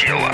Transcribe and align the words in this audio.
тело». 0.00 0.32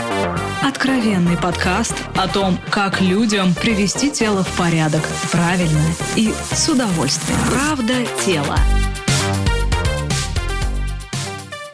Откровенный 0.63 1.37
подкаст 1.37 1.95
о 2.17 2.29
том, 2.29 2.59
как 2.71 3.01
людям 3.01 3.55
привести 3.55 4.11
тело 4.11 4.43
в 4.45 4.57
порядок 4.57 5.03
правильно 5.33 5.81
и 6.17 6.33
с 6.53 6.69
удовольствием. 6.69 7.39
Правда 7.51 7.95
тело. 8.25 8.59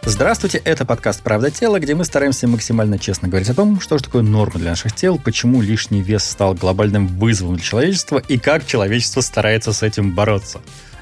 Здравствуйте, 0.03 0.59
это 0.65 0.84
подкаст 0.84 1.23
«Правда 1.23 1.51
тела», 1.51 1.79
где 1.79 1.95
мы 1.95 2.05
стараемся 2.05 2.48
максимально 2.48 2.98
честно 2.98 3.29
говорить 3.29 3.48
о 3.48 3.55
том, 3.55 3.80
что 3.80 3.97
же 3.97 4.05
такое 4.05 4.23
норма 4.23 4.59
для 4.59 4.70
наших 4.70 4.93
тел, 4.93 5.20
почему 5.23 5.61
лишний 5.62 6.02
вес 6.02 6.25
стал 6.25 6.55
глобальным 6.55 7.07
вызовом 7.07 7.57
для 7.57 7.65
человечества 7.65 8.19
и 8.27 8.38
как 8.38 8.66
человечество 8.66 9.20
старается 9.20 9.73
с 9.73 9.83
этим 9.83 10.12
бороться. 10.12 10.61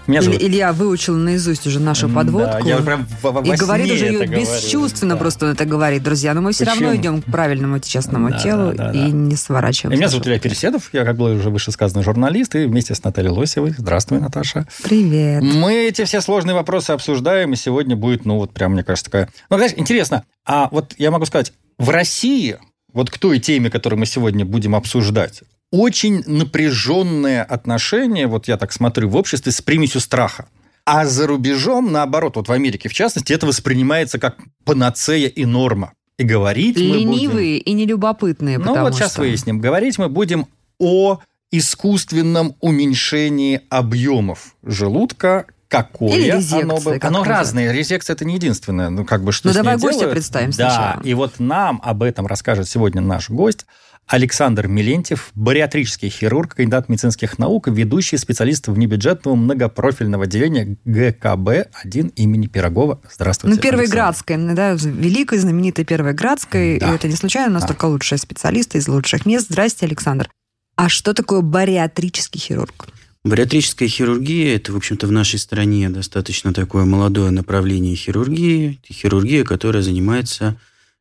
Меня 0.09 0.23
зовут... 0.23 0.43
Илья 0.43 0.73
выучил 0.73 1.15
наизусть 1.17 1.67
уже 1.67 1.81
нашу 1.81 2.09
подводку. 2.09 2.65
Да, 2.65 2.69
я 2.69 2.79
прям 2.79 3.07
во, 3.23 3.43
и 3.43 3.55
говорит 3.55 3.93
уже 3.93 4.07
ее 4.07 4.27
бесчувственно 4.27 5.15
да. 5.15 5.21
просто 5.21 5.47
это 5.49 5.67
говорит, 5.67 6.03
друзья. 6.03 6.33
Но 6.33 6.41
мы 6.41 6.53
все 6.53 6.65
Почему? 6.65 6.87
равно 6.87 6.97
идем 6.97 7.23
к 7.23 7.27
правильному 7.27 7.79
честному 7.79 8.31
да, 8.31 8.39
телу 8.39 8.73
да, 8.73 8.91
да, 8.91 8.99
и 8.99 9.03
да. 9.03 9.17
не 9.17 9.37
сворачиваем. 9.37 9.99
меня 9.99 10.09
зовут 10.09 10.27
Илья 10.27 10.39
Переседов, 10.39 10.89
я, 10.95 11.05
как 11.05 11.17
было 11.19 11.35
уже 11.35 11.51
выше 11.51 11.73
сказано, 11.73 12.03
журналист, 12.03 12.55
и 12.55 12.65
вместе 12.65 12.95
с 12.95 13.05
Натальей 13.05 13.31
Лосевой. 13.31 13.75
Здравствуй, 13.77 14.19
Наташа. 14.19 14.67
Привет. 14.83 15.43
Мы 15.43 15.75
эти 15.75 16.05
все 16.05 16.23
сложные 16.23 16.55
вопросы 16.55 16.93
обсуждаем, 16.93 17.53
и 17.53 17.57
сегодня 17.57 17.95
будет, 17.95 18.25
ну 18.25 18.39
вот 18.39 18.53
прям, 18.53 18.73
мне 18.73 18.85
кажется, 18.85 19.11
такая... 19.11 19.29
Ну, 19.51 19.59
знаешь, 19.59 19.75
интересно, 19.77 20.25
а 20.47 20.69
вот 20.71 20.95
я 20.97 21.11
могу 21.11 21.27
сказать, 21.27 21.53
в 21.77 21.91
России 21.91 22.57
вот 22.95 23.11
к 23.11 23.19
той 23.19 23.41
теме, 23.41 23.69
которую 23.69 24.01
мы 24.01 24.07
сегодня 24.07 24.47
будем 24.47 24.75
обсуждать, 24.75 25.43
очень 25.71 26.23
напряженное 26.27 27.45
отношение, 27.45 28.27
вот 28.27 28.49
я 28.49 28.57
так 28.57 28.73
смотрю, 28.73 29.09
в 29.09 29.17
обществе 29.17 29.53
с 29.53 29.61
примесью 29.61 30.01
страха. 30.01 30.47
А 30.85 31.05
за 31.05 31.27
рубежом, 31.27 31.93
наоборот, 31.93 32.37
вот 32.37 32.49
в 32.49 32.53
Америке 32.53 32.89
в 32.89 32.95
частности, 32.95 33.33
это 33.33 33.47
воспринимается 33.47 34.19
как 34.19 34.39
панацея 34.65 35.29
и 35.29 35.45
норма. 35.45 35.93
И 36.17 36.25
говорить 36.25 36.77
Ленивые 36.77 37.05
мы 37.05 37.33
будем... 37.33 37.63
и 37.63 37.73
нелюбопытные, 37.73 38.59
Ну 38.59 38.81
вот 38.81 38.95
сейчас 38.95 39.13
что... 39.13 39.21
выясним. 39.21 39.61
Говорить 39.61 39.99
мы 39.99 40.09
будем 40.09 40.47
о 40.79 41.21
искусственном 41.51 42.57
уменьшении 42.61 43.61
объемов 43.69 44.55
желудка, 44.63 45.47
какое 45.69 46.17
Или 46.17 46.27
резекция, 46.31 46.63
оно 46.63 46.81
бы. 46.81 46.99
Оно 47.01 47.25
разное. 47.25 47.73
Резекция 47.73 48.15
это 48.15 48.25
не 48.25 48.35
единственное. 48.35 48.91
Ну, 48.91 49.05
как 49.05 49.23
бы 49.23 49.33
что 49.33 49.49
Ну, 49.49 49.55
давай 49.55 49.77
гостя 49.77 50.01
делают. 50.01 50.15
представим 50.15 50.51
да. 50.51 50.55
сначала. 50.55 51.03
И 51.03 51.15
вот 51.15 51.39
нам 51.39 51.81
об 51.85 52.03
этом 52.03 52.27
расскажет 52.27 52.69
сегодня 52.69 53.01
наш 53.01 53.31
гость 53.31 53.67
Александр 54.09 54.69
Милентьев, 54.69 55.33
бариатрический 55.35 56.09
хирург, 56.09 56.55
кандидат 56.55 56.89
медицинских 56.89 57.39
наук, 57.39 57.69
ведущий 57.69 58.17
специалист 58.17 58.67
внебюджетного 58.67 59.37
многопрофильного 59.37 60.25
отделения 60.25 60.79
ГКБ-1 60.87 62.15
имени 62.17 62.47
Пирогова. 62.47 63.01
Здравствуйте, 63.13 63.55
Ну, 63.55 63.61
Первой 63.61 63.87
Градской, 63.87 64.39
да, 64.55 64.73
великой, 64.73 65.39
знаменитой 65.39 65.85
Первой 65.85 66.15
Градской. 66.15 66.79
Да. 66.79 66.91
И 66.91 66.95
это 66.95 67.07
не 67.07 67.17
случайно, 67.17 67.51
у 67.51 67.53
нас 67.55 67.63
Да. 67.65 67.69
только 67.69 67.85
лучшие 67.85 68.19
специалисты 68.19 68.79
из 68.79 68.89
лучших 68.89 69.27
мест. 69.27 69.49
Здрасте, 69.51 69.85
Александр. 69.85 70.31
А 70.75 70.89
что 70.89 71.13
такое 71.13 71.43
бариатрический 71.43 72.41
хирург? 72.41 72.89
Бариатрическая 73.25 73.89
хирургия– 73.89 74.55
это, 74.57 74.73
в 74.73 74.77
общем-то, 74.77 75.07
в 75.07 75.13
нашей 75.13 75.39
стране 75.39 75.91
достаточно 75.91 76.55
такое 76.55 76.87
молодое 76.87 77.31
направление 77.31 77.95
хирургии. 77.95 78.81
Хирургия, 78.91 79.45
которая 79.45 79.83
занимается 79.83 80.57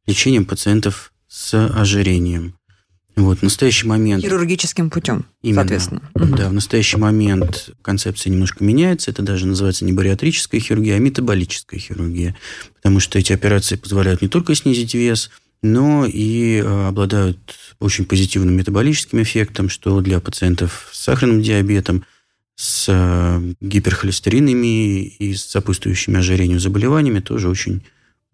лечением 0.07 0.43
пациентов 0.45 1.13
с 1.29 1.53
ожирением. 1.69 2.55
Вот, 3.17 3.39
в 3.39 3.43
настоящий 3.43 3.87
момент... 3.87 4.23
Хирургическим 4.23 4.91
путем, 4.91 5.25
Именно. 5.41 5.61
соответственно. 5.61 6.01
Да, 6.13 6.49
в 6.49 6.53
настоящий 6.53 6.97
момент 6.97 7.71
концепция 7.81 8.29
немножко 8.29 8.63
меняется. 8.63 9.09
Это 9.09 9.23
даже 9.23 9.47
называется 9.47 9.85
не 9.85 9.91
бариатрическая 9.91 10.61
хирургия, 10.61 10.97
а 10.97 10.99
метаболическая 10.99 11.79
хирургия. 11.79 12.35
Потому 12.75 12.99
что 12.99 13.17
эти 13.17 13.33
операции 13.33 13.75
позволяют 13.75 14.21
не 14.21 14.27
только 14.27 14.53
снизить 14.53 14.93
вес, 14.93 15.31
но 15.63 16.05
и 16.05 16.61
э, 16.63 16.87
обладают 16.87 17.39
очень 17.79 18.05
позитивным 18.05 18.55
метаболическим 18.55 19.19
эффектом, 19.23 19.69
что 19.69 19.99
для 20.01 20.19
пациентов 20.19 20.87
с 20.91 20.99
сахарным 20.99 21.41
диабетом, 21.41 22.05
с 22.55 22.85
э, 22.87 23.53
гиперхолестеринами 23.59 25.05
и 25.07 25.33
с 25.33 25.43
сопутствующими 25.43 26.19
ожирению 26.19 26.59
заболеваниями 26.59 27.19
тоже 27.19 27.49
очень 27.49 27.81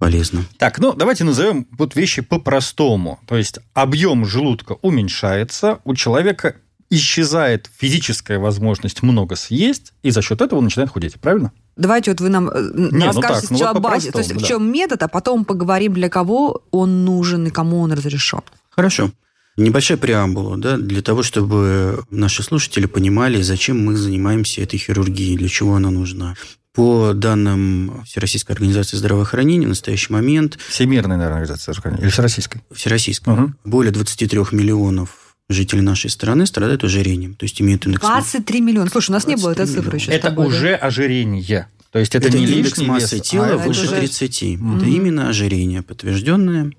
полезно. 0.03 0.43
Так, 0.57 0.79
ну 0.79 0.93
давайте 0.93 1.23
назовем 1.23 1.65
вот 1.77 1.95
вещи 1.95 2.21
по-простому. 2.21 3.21
То 3.25 3.37
есть 3.37 3.59
объем 3.73 4.25
желудка 4.25 4.73
уменьшается, 4.81 5.79
у 5.85 5.95
человека 5.95 6.57
исчезает 6.89 7.69
физическая 7.77 8.37
возможность 8.37 9.01
много 9.01 9.37
съесть, 9.37 9.93
и 10.03 10.11
за 10.11 10.21
счет 10.21 10.41
этого 10.41 10.59
он 10.59 10.65
начинает 10.65 10.91
худеть. 10.91 11.13
Правильно? 11.21 11.53
Давайте 11.77 12.11
вот 12.11 12.19
вы 12.19 12.27
нам 12.27 12.49
э, 12.49 12.61
ну 12.73 13.05
расскажете 13.05 13.41
так, 13.41 13.51
ну 13.51 13.57
сначала 13.57 13.73
вот 13.73 13.81
базе. 13.81 14.11
То 14.11 14.17
есть 14.19 14.31
по-простому, 14.31 14.39
в 14.39 14.41
да. 14.41 14.47
чем 14.47 14.71
метод, 14.73 15.03
а 15.03 15.07
потом 15.07 15.45
поговорим, 15.45 15.93
для 15.93 16.09
кого 16.09 16.63
он 16.71 17.05
нужен 17.05 17.47
и 17.47 17.49
кому 17.49 17.79
он 17.79 17.93
разрешен. 17.93 18.41
Хорошо. 18.71 19.09
Небольшая 19.55 19.97
преамбула, 19.97 20.57
да, 20.57 20.77
для 20.77 21.01
того, 21.01 21.23
чтобы 21.23 22.03
наши 22.09 22.43
слушатели 22.43 22.87
понимали, 22.87 23.41
зачем 23.41 23.85
мы 23.85 23.95
занимаемся 23.95 24.61
этой 24.61 24.79
хирургией, 24.79 25.37
для 25.37 25.47
чего 25.47 25.75
она 25.75 25.91
нужна. 25.91 26.35
По 26.73 27.13
данным 27.13 28.03
Всероссийской 28.03 28.53
организации 28.55 28.97
здравоохранения, 28.97 29.67
в 29.67 29.69
настоящий 29.69 30.11
момент 30.11 30.57
Всемирная, 30.69 31.17
наверное, 31.17 31.37
организация 31.41 31.73
здравоохранения. 31.73 32.03
Или 32.03 32.09
всероссийская? 32.11 32.63
Всероссийская, 32.73 33.35
Мгм. 33.35 33.57
более 33.63 33.91
23 33.91 34.51
миллионов 34.53 35.35
жителей 35.49 35.81
нашей 35.81 36.09
страны 36.09 36.47
страдают 36.47 36.83
ожирением, 36.83 37.35
то 37.35 37.43
есть 37.43 37.61
имеют 37.61 37.85
индекс... 37.85 38.01
23 38.01 38.61
миллиона. 38.61 38.89
Слушай, 38.89 39.11
у 39.11 39.13
нас 39.13 39.27
не 39.27 39.35
было 39.35 39.51
этой 39.51 39.65
23 39.67 39.81
цифры 39.83 39.97
еще 39.97 40.11
Это 40.11 40.29
тобой, 40.29 40.45
да? 40.45 40.55
уже 40.55 40.73
ожирение. 40.73 41.67
То 41.91 41.99
есть 41.99 42.15
это, 42.15 42.29
Это, 42.29 42.39
не 42.39 42.45
индекс 42.45 42.69
лишний 42.71 42.87
массы 42.87 43.17
вес, 43.17 43.27
тела 43.29 43.45
а 43.45 43.49
это 43.49 43.57
выше 43.67 43.83
уже- 43.83 43.95
30. 43.99 44.55
Мгм. 44.57 44.77
Это 44.77 44.85
именно 44.87 45.29
ожирение 45.29 45.83
подтвержденное. 45.83 46.71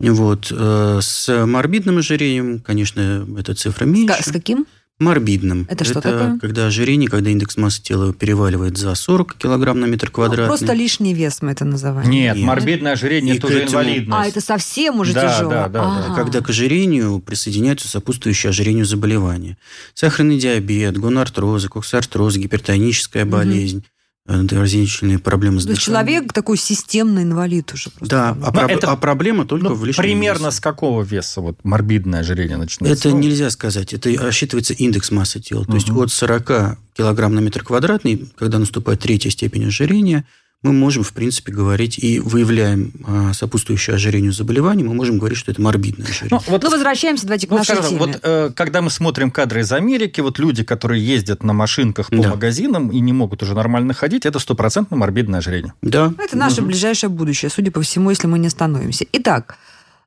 Вот. 0.00 0.48
э, 0.50 0.98
С 1.02 1.46
морбидным 1.46 1.98
ожирением, 1.98 2.58
конечно, 2.58 3.28
эта 3.38 3.54
цифра 3.54 3.84
меньше. 3.84 4.20
С 4.24 4.32
каким? 4.32 4.66
Морбидным. 5.00 5.66
Это 5.68 5.84
что 5.84 6.00
такое? 6.00 6.38
когда 6.38 6.66
ожирение, 6.66 7.08
когда 7.08 7.30
индекс 7.30 7.56
массы 7.56 7.82
тела 7.82 8.12
переваливает 8.12 8.76
за 8.76 8.94
40 8.94 9.34
килограмм 9.34 9.80
на 9.80 9.86
метр 9.86 10.10
квадратный. 10.10 10.44
Ну, 10.44 10.48
Просто 10.48 10.72
лишний 10.74 11.14
вес 11.14 11.38
мы 11.40 11.52
это 11.52 11.64
называем. 11.64 12.08
Нет, 12.10 12.36
Нет. 12.36 12.44
морбидное 12.46 12.92
ожирение 12.92 13.34
И 13.34 13.38
это 13.38 13.46
уже 13.46 13.62
этому- 13.62 13.70
инвалидность. 13.82 14.20
А, 14.20 14.26
это 14.28 14.40
совсем 14.40 15.00
уже 15.00 15.14
Да, 15.14 15.32
тяжело. 15.34 15.50
да, 15.50 15.68
да, 15.68 15.80
да. 15.80 16.04
Ага. 16.06 16.14
Когда 16.14 16.40
к 16.42 16.50
ожирению 16.50 17.18
присоединяются 17.20 17.88
сопутствующие 17.88 18.50
ожирению 18.50 18.84
заболевания. 18.84 19.56
Сахарный 19.94 20.38
диабет, 20.38 20.98
гонартроз, 20.98 21.66
коксартроз, 21.68 22.36
гипертоническая 22.36 23.24
болезнь, 23.24 23.84
различные 24.30 25.18
проблемы 25.18 25.60
с 25.60 25.64
То 25.64 25.70
есть 25.70 25.86
дыханием. 25.86 26.06
человек 26.20 26.32
такой 26.32 26.56
системный 26.56 27.22
инвалид 27.24 27.72
уже. 27.72 27.90
просто. 27.90 28.06
Да, 28.06 28.30
а, 28.42 28.52
проб- 28.52 28.68
это- 28.70 28.90
а 28.92 28.96
проблема 28.96 29.44
только 29.46 29.68
Ну, 29.70 29.74
в 29.74 29.84
лишнем 29.84 30.02
примерно 30.02 30.46
весе. 30.46 30.56
с 30.56 30.60
какого 30.60 31.02
веса 31.02 31.40
вот 31.40 31.58
морбидное 31.64 32.20
ожирение 32.20 32.56
начинается? 32.56 33.08
Это 33.08 33.16
Ну, 33.16 33.22
нельзя 33.22 33.50
сказать. 33.50 33.92
Это 33.92 34.10
рассчитывается 34.22 34.72
индекс 34.74 35.10
массы 35.10 35.40
тела. 35.40 35.64
То 35.64 35.74
есть 35.74 35.90
от 35.90 36.10
40 36.12 36.78
килограмм 36.96 37.34
на 37.34 37.40
метр 37.40 37.62
квадратный, 37.64 38.30
когда 38.36 38.58
наступает 38.58 39.00
третья 39.00 39.30
степень 39.30 39.66
ожирения, 39.66 40.24
мы 40.62 40.72
можем, 40.72 41.02
в 41.04 41.12
принципе, 41.14 41.52
говорить 41.52 41.98
и 41.98 42.20
выявляем 42.20 42.92
а, 43.06 43.32
сопутствующее 43.32 43.96
ожирению 43.96 44.32
заболевание, 44.32 44.86
мы 44.86 44.92
можем 44.94 45.18
говорить, 45.18 45.38
что 45.38 45.50
это 45.50 45.62
морбидное 45.62 46.06
ожирение. 46.06 46.28
Ну, 46.32 46.40
вот 46.52 46.62
Ну, 46.62 46.70
возвращаемся, 46.70 47.24
давайте 47.24 47.46
к 47.46 47.50
Ну, 47.50 47.56
нашей 47.56 47.76
скажем, 47.76 47.98
теме. 47.98 47.98
вот 48.00 48.20
э, 48.22 48.50
когда 48.54 48.82
мы 48.82 48.90
смотрим 48.90 49.30
кадры 49.30 49.60
из 49.62 49.72
Америки, 49.72 50.20
вот 50.20 50.38
люди, 50.38 50.62
которые 50.62 51.02
ездят 51.04 51.42
на 51.42 51.54
машинках 51.54 52.10
по 52.10 52.16
Да. 52.22 52.28
магазинам 52.30 52.90
и 52.90 53.00
не 53.00 53.14
могут 53.14 53.42
уже 53.42 53.54
нормально 53.54 53.94
ходить, 53.94 54.26
это 54.26 54.38
стопроцентно 54.38 54.96
морбидное 54.98 55.38
ожирение. 55.38 55.72
Да. 55.80 56.12
Это 56.18 56.36
наше 56.36 56.60
Мгм. 56.60 56.68
ближайшее 56.68 57.08
будущее, 57.08 57.50
судя 57.50 57.70
по 57.70 57.80
всему, 57.80 58.10
если 58.10 58.26
мы 58.26 58.38
не 58.38 58.48
остановимся. 58.48 59.06
Итак, 59.12 59.56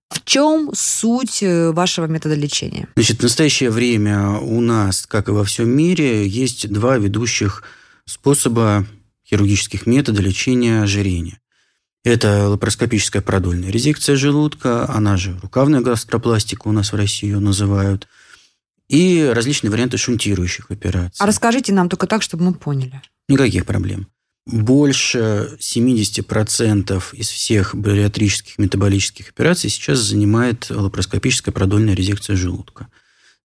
в 0.10 0.24
чем 0.24 0.70
суть 0.76 1.42
э, 1.42 1.72
вашего 1.72 2.06
метода 2.06 2.36
лечения? 2.36 2.88
Значит, 2.96 3.20
в 3.22 3.24
настоящее 3.24 3.72
время 3.72 4.30
у 4.38 4.62
нас, 4.62 5.08
как 5.08 5.30
и 5.30 5.32
во 5.32 5.44
всем 5.44 5.70
мире, 5.70 6.28
есть 6.28 6.72
два 6.72 6.98
ведущих 7.00 7.64
способа 8.06 8.86
хирургических 9.34 9.88
метода 9.88 10.22
лечения 10.22 10.84
ожирения. 10.84 11.40
Это 12.04 12.50
лапароскопическая 12.50 13.22
продольная 13.22 13.72
резекция 13.72 14.16
желудка, 14.16 14.88
она 14.90 15.18
же 15.18 15.40
рукавная 15.42 15.82
гастропластика 15.82 16.68
у 16.68 16.72
нас 16.72 16.92
в 16.92 16.96
России 16.96 17.28
ее 17.28 17.40
называют, 17.40 18.08
и 18.90 19.32
различные 19.34 19.72
варианты 19.72 19.98
шунтирующих 19.98 20.70
операций. 20.70 21.18
А 21.20 21.26
расскажите 21.26 21.74
нам 21.74 21.90
только 21.90 22.06
так, 22.06 22.22
чтобы 22.22 22.44
мы 22.44 22.54
поняли. 22.54 23.02
Никаких 23.28 23.66
проблем. 23.66 24.08
Больше 24.46 25.58
70% 25.60 27.04
из 27.14 27.30
всех 27.30 27.74
бариатрических 27.74 28.60
метаболических 28.60 29.30
операций 29.30 29.70
сейчас 29.70 30.00
занимает 30.00 30.70
лапароскопическая 30.70 31.54
продольная 31.54 31.96
резекция 31.96 32.36
желудка. 32.36 32.88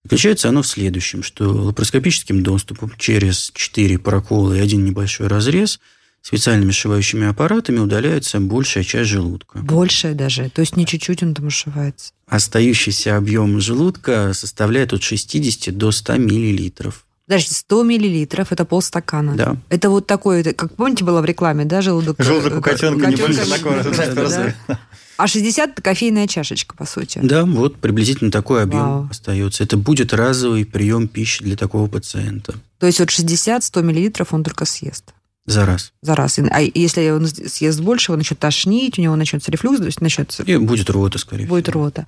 Заключается 0.09 0.49
оно 0.49 0.63
в 0.63 0.67
следующем, 0.67 1.23
что 1.23 1.51
лапароскопическим 1.51 2.43
доступом 2.43 2.91
через 2.97 3.51
4 3.53 3.99
прокола 3.99 4.55
и 4.55 4.59
один 4.59 4.83
небольшой 4.83 5.27
разрез 5.27 5.81
специальными 6.23 6.71
сшивающими 6.71 7.27
аппаратами 7.27 7.79
удаляется 7.79 8.41
большая 8.41 8.85
часть 8.85 9.11
желудка. 9.11 9.59
Большее 9.59 10.15
даже. 10.15 10.49
То 10.49 10.63
есть 10.63 10.77
не 10.79 10.87
чуть-чуть 10.87 11.23
он 11.23 11.35
там 11.35 11.49
ушивается. 11.49 12.13
Остающийся 12.27 13.19
объем 13.19 13.61
желудка 13.61 14.33
составляет 14.33 14.95
от 14.95 15.03
60 15.03 15.77
до 15.77 15.93
100 15.93 16.17
миллилитров. 16.17 17.05
Подождите, 17.27 17.57
100 17.57 17.83
миллилитров– 17.83 18.47
это 18.53 18.65
полстакана. 18.65 19.35
Да. 19.37 19.57
Это 19.69 19.91
вот 19.91 20.07
такой, 20.07 20.41
это, 20.41 20.55
как 20.55 20.75
помните, 20.75 21.05
было 21.05 21.21
в 21.21 21.27
рекламе, 21.27 21.67
да, 21.67 21.83
желудок? 21.83 22.17
Желудок 22.19 22.57
у 22.57 22.63
котенка 22.63 23.05
котенка 23.05 23.29
небольшой 23.29 23.45
не- 23.45 23.53
такой, 23.53 24.79
А 25.19 25.27
60– 25.27 25.71
это 25.73 25.83
кофейная 25.83 26.29
чашечка, 26.29 26.77
по 26.77 26.87
сути. 26.87 27.19
Да, 27.21 27.45
вот 27.45 27.77
приблизительно 27.81 28.31
такой 28.31 28.63
объем 28.63 28.81
Вау. 28.81 29.09
остается. 29.11 29.65
Это 29.65 29.77
будет 29.77 30.15
разовый 30.15 30.65
прием 30.65 31.09
пищи 31.09 31.43
для 31.43 31.57
такого 31.57 31.89
пациента. 31.89 32.55
То 32.79 32.87
есть 32.87 33.01
вот 33.01 33.09
60-100 33.09 33.83
миллилитров 33.83 34.33
он 34.33 34.45
только 34.45 34.65
съест? 34.65 35.13
За 35.45 35.67
раз. 35.67 35.93
За 36.03 36.15
раз. 36.15 36.39
А 36.39 36.61
если 36.63 37.11
он 37.11 37.27
съест 37.27 37.81
больше, 37.81 38.13
он 38.13 38.19
начнет 38.19 38.39
тошнить, 38.39 38.97
у 38.97 39.03
него 39.03 39.17
начнется 39.17 39.51
рефлюкс, 39.51 39.79
то 39.79 39.87
есть 39.87 40.01
начнется... 40.01 40.45
И 40.45 40.57
будет 40.57 40.89
рвота, 40.89 41.19
скорее 41.19 41.47
будет 41.47 41.65
всего. 41.65 41.81
Будет 41.81 41.97
рвота. 41.97 42.07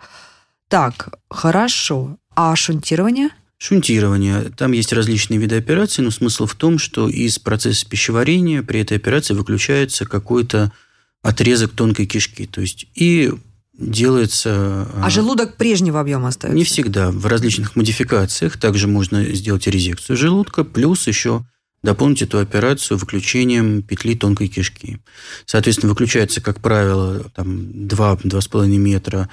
Так, 0.68 1.18
хорошо. 1.28 2.16
А 2.36 2.54
шунтирование? 2.54 3.30
Шунтирование. 3.58 4.52
Там 4.56 4.70
есть 4.70 4.92
различные 4.92 5.40
виды 5.40 5.56
операций, 5.56 6.04
но 6.04 6.12
смысл 6.12 6.46
в 6.46 6.54
том, 6.54 6.78
что 6.78 7.08
из 7.08 7.40
процесса 7.40 7.88
пищеварения 7.88 8.62
при 8.62 8.80
этой 8.80 8.96
операции 8.96 9.34
выключается 9.34 10.06
какой-то 10.06 10.70
отрезок 11.22 11.72
тонкой 11.72 12.06
кишки. 12.06 12.46
То 12.46 12.61
есть 12.61 12.87
и 12.94 13.32
делается... 13.81 14.87
А, 14.94 15.02
а 15.05 15.11
желудок 15.11 15.56
прежнего 15.56 16.00
объема 16.00 16.28
остается? 16.28 16.56
Не 16.56 16.64
всегда. 16.64 17.11
В 17.11 17.26
различных 17.26 17.76
модификациях 17.76 18.58
также 18.58 18.87
можно 18.87 19.25
сделать 19.34 19.67
резекцию 19.67 20.17
желудка, 20.17 20.64
плюс 20.64 21.06
еще 21.06 21.44
дополнить 21.82 22.22
эту 22.22 22.38
операцию 22.38 22.99
выключением 22.99 23.82
петли 23.82 24.14
тонкой 24.14 24.49
кишки. 24.49 24.99
Соответственно, 25.46 25.90
выключается, 25.90 26.40
как 26.40 26.61
правило, 26.61 27.31
там 27.34 27.70
2-2,5 27.70 28.66
метра 28.76 29.31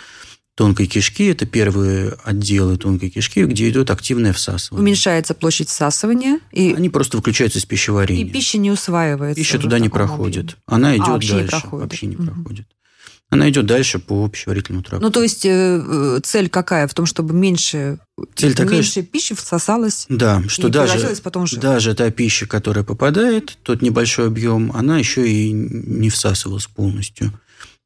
тонкой 0.57 0.87
кишки. 0.87 1.27
Это 1.27 1.45
первые 1.45 2.17
отделы 2.23 2.77
тонкой 2.77 3.11
кишки, 3.11 3.45
где 3.45 3.69
идет 3.69 3.91
активное 3.91 4.33
всасывание. 4.33 4.81
Уменьшается 4.81 5.35
площадь 5.35 5.69
всасывания. 5.69 6.39
И... 6.51 6.73
Они 6.73 6.89
просто 6.89 7.17
выключаются 7.17 7.59
из 7.59 7.65
пищеварения. 7.65 8.25
И 8.25 8.29
пища 8.29 8.57
не 8.57 8.71
усваивается. 8.71 9.39
Пища 9.39 9.59
туда 9.59 9.77
не 9.77 9.89
проходит. 9.89 10.57
Объеме. 10.65 10.65
Она 10.65 10.95
идет 10.95 11.07
а, 11.07 11.11
вообще 11.11 11.33
дальше. 11.33 11.43
Не 11.45 11.61
проходит. 11.61 11.83
Вообще 11.83 12.05
не 12.07 12.15
угу. 12.15 12.25
проходит. 12.25 12.67
Она 13.29 13.49
идет 13.49 13.65
дальше 13.65 13.99
по 13.99 14.27
пищеварительному 14.29 14.83
тракту. 14.83 15.05
Ну, 15.05 15.11
то 15.11 15.21
есть 15.21 15.45
э, 15.45 15.49
э, 15.49 16.19
цель 16.23 16.49
какая? 16.49 16.87
В 16.87 16.93
том, 16.93 17.05
чтобы 17.05 17.35
меньше, 17.35 17.99
цель 18.35 18.55
такая, 18.55 18.75
меньше 18.75 19.03
пищи 19.03 19.35
всосалась 19.35 20.05
Да, 20.09 20.41
что 20.47 20.69
даже, 20.69 21.13
потом 21.21 21.45
даже 21.57 21.93
та 21.93 22.09
пища, 22.09 22.47
которая 22.47 22.85
попадает, 22.85 23.57
тот 23.63 23.81
небольшой 23.81 24.27
объем, 24.27 24.71
она 24.73 24.97
еще 24.97 25.29
и 25.29 25.51
не 25.51 26.09
всасывалась 26.09 26.67
полностью. 26.67 27.33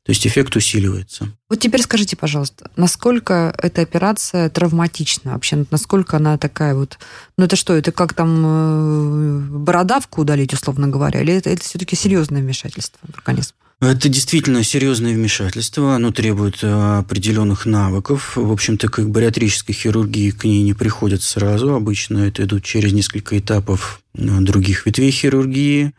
То 0.03 0.11
есть 0.11 0.25
эффект 0.25 0.55
усиливается. 0.55 1.29
Вот 1.47 1.59
теперь 1.59 1.81
скажите, 1.83 2.15
пожалуйста, 2.15 2.71
насколько 2.75 3.53
эта 3.61 3.81
операция 3.81 4.49
травматична 4.49 5.33
вообще? 5.33 5.65
Насколько 5.69 6.17
она 6.17 6.37
такая 6.39 6.73
вот... 6.73 6.97
Ну 7.37 7.45
это 7.45 7.55
что, 7.55 7.73
это 7.73 7.91
как 7.91 8.15
там 8.15 8.43
э, 8.43 9.39
бородавку 9.59 10.21
удалить, 10.21 10.53
условно 10.53 10.87
говоря? 10.87 11.21
Или 11.21 11.35
это, 11.35 11.51
это 11.51 11.63
все-таки 11.63 11.95
серьезное 11.95 12.41
вмешательство 12.41 12.99
в 13.11 13.15
организм? 13.15 13.53
Это 13.79 14.09
действительно 14.09 14.63
серьезное 14.63 15.13
вмешательство, 15.13 15.95
оно 15.95 16.11
требует 16.11 16.63
э, 16.63 16.97
определенных 16.99 17.65
навыков. 17.65 18.33
В 18.35 18.51
общем-то, 18.51 18.89
к 18.89 18.99
бариатрической 19.07 19.73
хирургии 19.73 20.29
к 20.29 20.43
ней 20.43 20.61
не 20.61 20.73
приходят 20.73 21.23
сразу. 21.23 21.73
Обычно 21.73 22.19
это 22.19 22.43
идут 22.43 22.63
через 22.63 22.93
несколько 22.93 23.37
этапов 23.39 24.01
э, 24.15 24.39
других 24.41 24.85
ветвей 24.85 25.09
хирургии. 25.09 25.93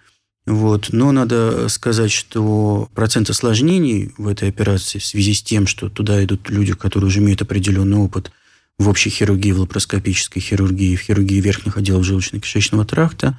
Вот. 0.47 0.89
Но 0.93 1.13
надо 1.13 1.69
сказать, 1.69 2.11
что 2.11 2.89
процент 2.95 3.31
осложнений 3.31 4.13
в 4.19 4.27
этой 4.29 4.49
операции 4.49 4.99
в 4.99 5.05
связи 5.05 5.35
с 5.35 5.43
тем, 5.43 5.67
что 5.67 5.89
туда 5.89 6.23
идут 6.25 6.51
люди, 6.51 6.75
которые 6.75 7.09
уже 7.09 7.21
имеют 7.21 7.43
определенный 7.43 7.99
опыт 7.99 8.33
в 8.79 8.89
общей 8.89 9.11
хирургии, 9.11 9.53
в 9.53 9.61
лапароскопической 9.61 10.43
хирургии, 10.43 10.97
в 10.97 11.01
хирургии 11.01 11.41
верхних 11.41 11.77
отделов 11.77 12.05
желудочно-кишечного 12.05 12.85
тракта, 12.85 13.39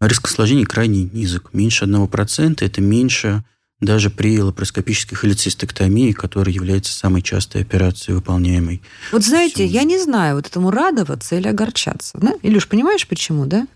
риск 0.00 0.26
осложнений 0.26 0.66
крайне 0.66 1.04
низок. 1.04 1.54
Меньше 1.54 1.86
1%– 1.86 2.56
это 2.60 2.80
меньше 2.80 3.44
даже 3.80 4.10
при 4.10 4.40
лапароскопической 4.40 5.16
холецистектомии, 5.16 6.12
которая 6.12 6.54
является 6.54 6.92
самой 6.92 7.22
частой 7.22 7.62
операцией, 7.62 8.14
выполняемой. 8.14 8.82
Вот 9.12 9.24
знаете, 9.24 9.64
я 9.64 9.84
не 9.84 9.98
знаю, 9.98 10.36
вот 10.36 10.46
этому 10.46 10.70
радоваться 10.70 11.36
или 11.36 11.48
огорчаться. 11.48 12.18
Да? 12.20 12.34
Илюш, 12.42 12.68
понимаешь, 12.68 13.06
почему, 13.06 13.46
да? 13.46 13.66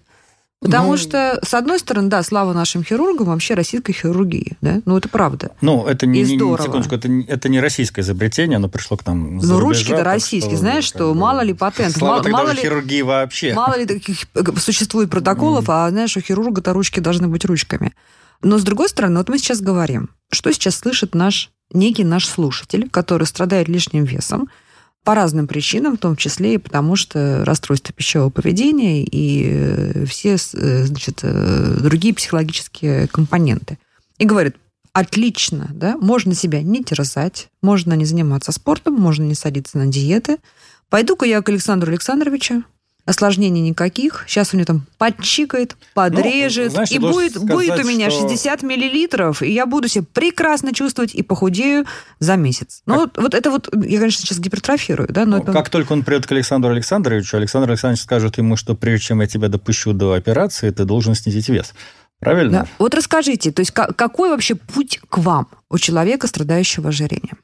Потому 0.61 0.91
ну, 0.93 0.97
что, 0.97 1.39
с 1.45 1.55
одной 1.55 1.79
стороны, 1.79 2.09
да, 2.09 2.21
слава 2.25 2.53
нашим 2.53 2.83
хирургам, 2.83 3.29
вообще 3.29 3.55
российской 3.55 3.93
хирургии, 3.93 4.57
да, 4.61 4.83
ну 4.87 4.97
это 4.97 5.09
правда. 5.09 5.53
Ну, 5.61 5.87
это 5.87 6.05
не, 6.07 6.23
не, 6.23 6.37
не 6.37 6.39
секундочку, 6.39 6.97
это, 6.97 7.09
это 7.29 7.49
не 7.49 7.61
российское 7.61 8.01
изобретение, 8.01 8.57
оно 8.57 8.69
пришло 8.69 8.97
к 8.97 9.07
нам 9.07 9.37
Ну, 9.37 9.61
ручки-то 9.61 10.03
российские, 10.03 10.57
что, 10.57 10.61
знаешь, 10.61 10.85
что 10.85 11.13
бы, 11.13 11.21
мало 11.21 11.43
ли 11.43 11.55
патент, 11.55 11.97
слава 11.97 12.23
мало, 12.25 12.29
мало 12.29 12.51
ли 12.51 12.61
хирургии 12.63 13.03
вообще. 13.03 13.55
Мало 13.55 13.79
ли 13.79 13.87
таких 13.87 14.27
э, 14.35 14.43
существует 14.57 15.11
протоколов, 15.11 15.67
mm. 15.69 15.73
а 15.73 15.91
знаешь, 15.91 16.17
у 16.17 16.21
хирурга-то 16.21 16.73
ручки 16.73 16.99
должны 16.99 17.29
быть 17.29 17.45
ручками. 17.45 17.95
Но 18.43 18.59
с 18.59 18.65
другой 18.65 18.89
стороны, 18.89 19.19
вот 19.19 19.29
мы 19.29 19.39
сейчас 19.39 19.61
говорим, 19.61 20.11
что 20.33 20.53
сейчас 20.53 20.77
слышит 20.77 21.15
наш 21.15 21.51
некий 21.73 22.05
наш 22.05 22.27
слушатель, 22.27 22.89
который 22.91 23.29
страдает 23.29 23.69
лишним 23.69 24.05
весом, 24.05 24.49
по 25.09 25.15
разным 25.15 25.47
причинам, 25.47 25.97
в 25.97 26.01
том 26.01 26.17
числе 26.17 26.57
и 26.57 26.59
потому, 26.59 26.95
что 26.95 27.43
расстройство 27.43 27.95
пищевого 27.95 28.29
поведения 28.29 29.03
и 29.03 29.49
э, 29.51 30.05
все 30.05 30.35
э, 30.35 30.85
значит, 30.85 31.21
э, 31.23 31.79
другие 31.81 32.13
психологические 32.13 33.09
компоненты. 33.09 33.79
И 34.19 34.27
говорит, 34.27 34.57
отлично, 34.93 35.71
да, 35.73 35.97
можно 35.97 36.35
себя 36.35 36.61
не 36.61 36.85
терзать, 36.85 37.49
можно 37.63 37.95
не 37.95 38.05
заниматься 38.05 38.53
спортом, 38.53 38.97
можно 38.97 39.23
не 39.23 39.35
садиться 39.35 39.79
на 39.79 39.87
диеты. 39.87 40.37
Пойду-ка 40.91 41.25
я 41.25 41.41
к 41.41 41.49
Александру 41.49 41.91
Александровичу, 41.91 42.65
осложнений 43.09 43.63
никаких. 43.63 44.25
Сейчас 44.27 44.53
у 44.53 44.57
него 44.57 44.67
там 44.67 44.87
подчикает, 44.99 45.77
подрежет. 45.95 46.67
Ну, 46.67 46.71
знаешь, 46.73 46.91
и 46.91 46.99
будет, 46.99 47.33
сказать, 47.33 47.49
будет 47.49 47.85
у 47.85 47.89
меня 47.89 48.11
что... 48.11 48.29
60 48.29 48.63
миллилитров, 48.63 49.43
и 49.43 49.51
я 49.51 49.65
буду 49.65 49.89
себя 49.89 50.05
прекрасно 50.13 50.75
чувствовать 50.75 51.15
и 51.15 51.23
похудею 51.23 51.87
за 52.19 52.37
месяц. 52.37 52.83
Ну, 52.85 52.97
вот, 52.97 53.17
вот 53.17 53.35
это 53.35 53.51
вот, 53.51 53.69
я, 53.73 53.99
конечно, 53.99 54.21
сейчас 54.21 54.39
гипертрофирую, 54.39 55.09
да, 55.11 55.25
но 55.25 55.39
ну, 55.39 55.43
это... 55.43 55.53
Как 55.53 55.71
только 55.71 55.93
он 55.93 56.03
придет 56.03 56.27
к 56.27 56.33
Александру 56.33 56.71
Александровичу, 56.71 57.39
Александр 57.39 57.71
Александрович 57.71 58.03
скажет 58.03 58.37
ему, 58.37 58.57
что 58.57 58.75
прежде 58.75 59.07
чем 59.07 59.23
я 59.23 59.27
тебя 59.27 59.49
допущу 59.49 59.95
до 59.95 60.13
операции, 60.13 60.71
ты 60.71 60.85
должен 60.85 61.15
снизить 61.15 61.49
вес. 61.49 61.73
Правильно? 62.21 62.51
Да. 62.51 62.67
Вот 62.79 62.95
расскажите, 62.95 63.53
то 63.53 63.61
есть 63.61 63.71
какой 63.71 64.31
вообще 64.31 64.55
путь 64.55 65.01
к 65.09 65.19
вам 65.19 65.49
у 65.71 65.79
человека, 65.79 66.27
страдающего 66.27 66.89
ожирением? 66.89 67.39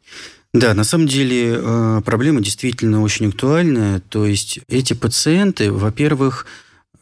Да, 0.54 0.72
на 0.72 0.84
самом 0.84 1.08
деле 1.08 1.58
э, 1.58 2.00
проблема 2.04 2.40
действительно 2.40 3.02
очень 3.02 3.28
актуальная. 3.28 4.00
То 4.08 4.24
есть 4.24 4.60
эти 4.68 4.92
пациенты, 4.92 5.72
во-первых, 5.72 6.46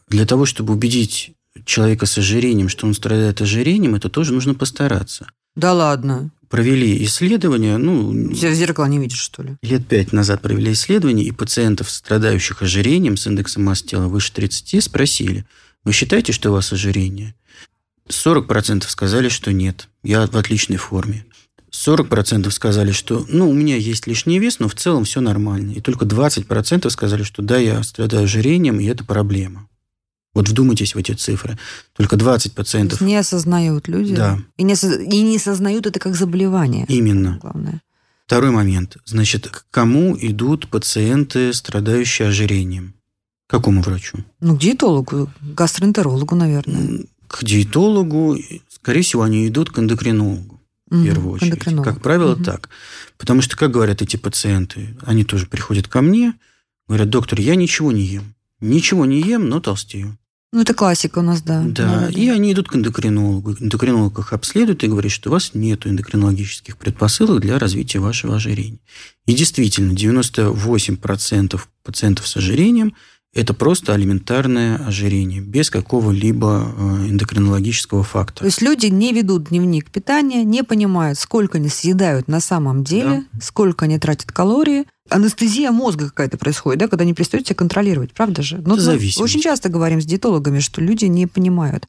для 0.09 0.25
того, 0.25 0.47
чтобы 0.47 0.73
убедить 0.73 1.35
человека 1.67 2.07
с 2.07 2.17
ожирением, 2.17 2.71
что 2.71 2.87
он 2.87 2.95
страдает 2.95 3.43
ожирением, 3.43 3.95
это 3.95 4.09
тоже 4.09 4.33
нужно 4.33 4.55
постараться. 4.55 5.27
Да 5.55 5.75
ладно. 5.75 6.31
Провели 6.49 7.05
исследования, 7.05 7.77
ну... 7.77 8.33
Тебя 8.33 8.51
в 8.51 8.55
зеркало 8.55 8.87
не 8.87 8.99
видишь, 8.99 9.21
что 9.21 9.43
ли? 9.43 9.57
Лет 9.63 9.87
пять 9.87 10.13
назад 10.13 10.41
провели 10.41 10.73
исследования, 10.73 11.25
и 11.25 11.31
пациентов, 11.31 11.91
страдающих 11.91 12.63
ожирением 12.63 13.19
с 13.19 13.27
индексом 13.27 13.65
массы 13.65 13.85
тела 13.85 14.09
выше 14.09 14.33
30, 14.33 14.83
спросили, 14.83 15.45
вы 15.85 15.93
считаете, 15.93 16.33
что 16.33 16.51
у 16.51 16.55
вас 16.55 16.73
ожирение? 16.73 17.35
40% 18.09 18.89
сказали, 18.89 19.29
что 19.29 19.53
нет, 19.53 19.89
я 20.03 20.27
в 20.27 20.37
отличной 20.37 20.79
форме. 20.79 21.27
40% 21.73 22.51
сказали, 22.51 22.93
что 22.93 23.25
ну, 23.29 23.49
у 23.49 23.55
меня 23.55 23.77
есть 23.77 24.07
лишний 24.07 24.39
вес, 24.39 24.59
но 24.59 24.69
в 24.69 24.75
целом 24.75 25.05
все 25.05 25.21
нормально. 25.21 25.73
И 25.73 25.81
только 25.81 26.05
20% 26.05 26.89
сказали, 26.91 27.23
что 27.23 27.43
да, 27.43 27.59
я 27.59 27.83
страдаю 27.83 28.25
ожирением, 28.25 28.79
и 28.79 28.85
это 28.85 29.05
проблема. 29.05 29.69
Вот 30.35 30.49
вдумайтесь 30.49 30.95
в 30.95 30.99
эти 30.99 31.13
цифры. 31.13 31.59
Только 31.95 32.17
20%. 32.17 32.55
пациентов 32.55 33.01
не 33.01 33.17
осознают 33.17 33.89
люди. 33.89 34.15
Да. 34.15 34.39
И 34.57 34.63
не, 34.63 34.75
и 34.75 35.23
не 35.23 35.37
осознают 35.37 35.87
это 35.87 35.99
как 35.99 36.15
заболевание. 36.15 36.87
Именно. 36.89 37.39
Главное. 37.41 37.83
Второй 38.27 38.51
момент. 38.51 38.97
Значит, 39.05 39.49
к 39.49 39.67
кому 39.71 40.17
идут 40.19 40.69
пациенты, 40.69 41.53
страдающие 41.53 42.29
ожирением? 42.29 42.95
К 43.47 43.51
какому 43.51 43.83
врачу? 43.83 44.19
Ну, 44.41 44.57
к 44.57 44.61
диетологу, 44.61 45.31
гастроэнтерологу, 45.43 46.35
наверное. 46.35 47.05
К 47.27 47.45
диетологу, 47.45 48.39
скорее 48.71 49.03
всего, 49.03 49.23
они 49.23 49.49
идут 49.49 49.71
к 49.71 49.79
эндокринологу 49.79 50.62
в 50.93 51.05
первую 51.05 51.35
очередь. 51.35 51.83
Как 51.83 52.01
правило, 52.01 52.35
угу. 52.35 52.45
так. 52.45 52.69
Потому 53.19 53.43
что, 53.43 53.57
как 53.57 53.71
говорят 53.71 54.03
эти 54.03 54.17
пациенты, 54.17 54.97
они 55.05 55.25
тоже 55.25 55.47
приходят 55.47 55.89
ко 55.89 56.01
мне, 56.03 56.35
говорят, 56.89 57.11
доктор, 57.11 57.41
я 57.41 57.55
ничего 57.55 57.93
не 57.93 58.03
ем. 58.03 58.35
Ничего 58.61 59.07
не 59.07 59.21
ем, 59.21 59.49
но 59.49 59.61
толстею. 59.61 60.19
Ну, 60.53 60.61
это 60.61 60.75
классика 60.75 61.21
у 61.21 61.23
нас, 61.23 61.41
да. 61.41 61.63
Да, 61.65 62.11
и 62.11 62.29
они 62.29 62.53
идут 62.53 62.69
к 62.69 62.77
эндокринологу. 62.77 63.55
Эндокринолог 63.55 64.19
их 64.19 64.35
обследует 64.35 64.85
и 64.85 64.89
говорит, 64.89 65.11
что 65.11 65.31
у 65.31 65.33
вас 65.33 65.53
нет 65.55 65.87
эндокринологических 65.87 66.77
предпосылок 66.77 67.41
для 67.41 67.59
развития 67.59 68.01
вашего 68.01 68.37
ожирения. 68.37 68.79
И 69.27 69.33
действительно, 69.33 69.93
98% 69.93 71.61
пациентов 71.83 72.29
с 72.29 72.37
ожирением– 72.37 72.95
это 73.35 73.55
просто 73.55 73.95
алиментарное 73.95 74.77
ожирение, 74.77 75.41
без 75.41 75.71
какого-либо 75.71 76.75
э, 76.77 76.83
эндокринологического 77.09 78.03
фактора. 78.03 78.41
То 78.41 78.47
есть 78.47 78.61
люди 78.61 78.87
не 78.87 79.13
ведут 79.13 79.49
дневник 79.49 79.91
питания, 79.91 80.45
не 80.45 80.63
понимают, 80.63 81.19
сколько 81.19 81.57
они 81.57 81.71
съедают 81.71 82.29
на 82.29 82.41
самом 82.41 82.85
деле, 82.85 83.25
да. 83.33 83.41
сколько 83.41 83.87
они 83.87 83.99
тратят 83.99 84.33
калории. 84.33 84.85
Анестезия 85.09 85.71
мозга 85.73 86.09
какая-то 86.09 86.37
происходит, 86.37 86.81
да, 86.81 86.89
когда 86.89 87.05
не 87.05 87.15
перестают 87.15 87.47
себя 87.47 87.57
контролировать, 87.57 88.13
правда 88.13 88.43
же? 88.43 88.63
Ну, 88.67 88.77
это 88.77 88.91
Мы 88.91 89.25
очень 89.25 89.41
часто 89.41 89.71
говорим 89.71 90.03
с 90.03 90.05
диетологами, 90.05 90.61
что 90.61 90.83
люди 90.83 91.07
не 91.07 91.27
понимают. 91.27 91.89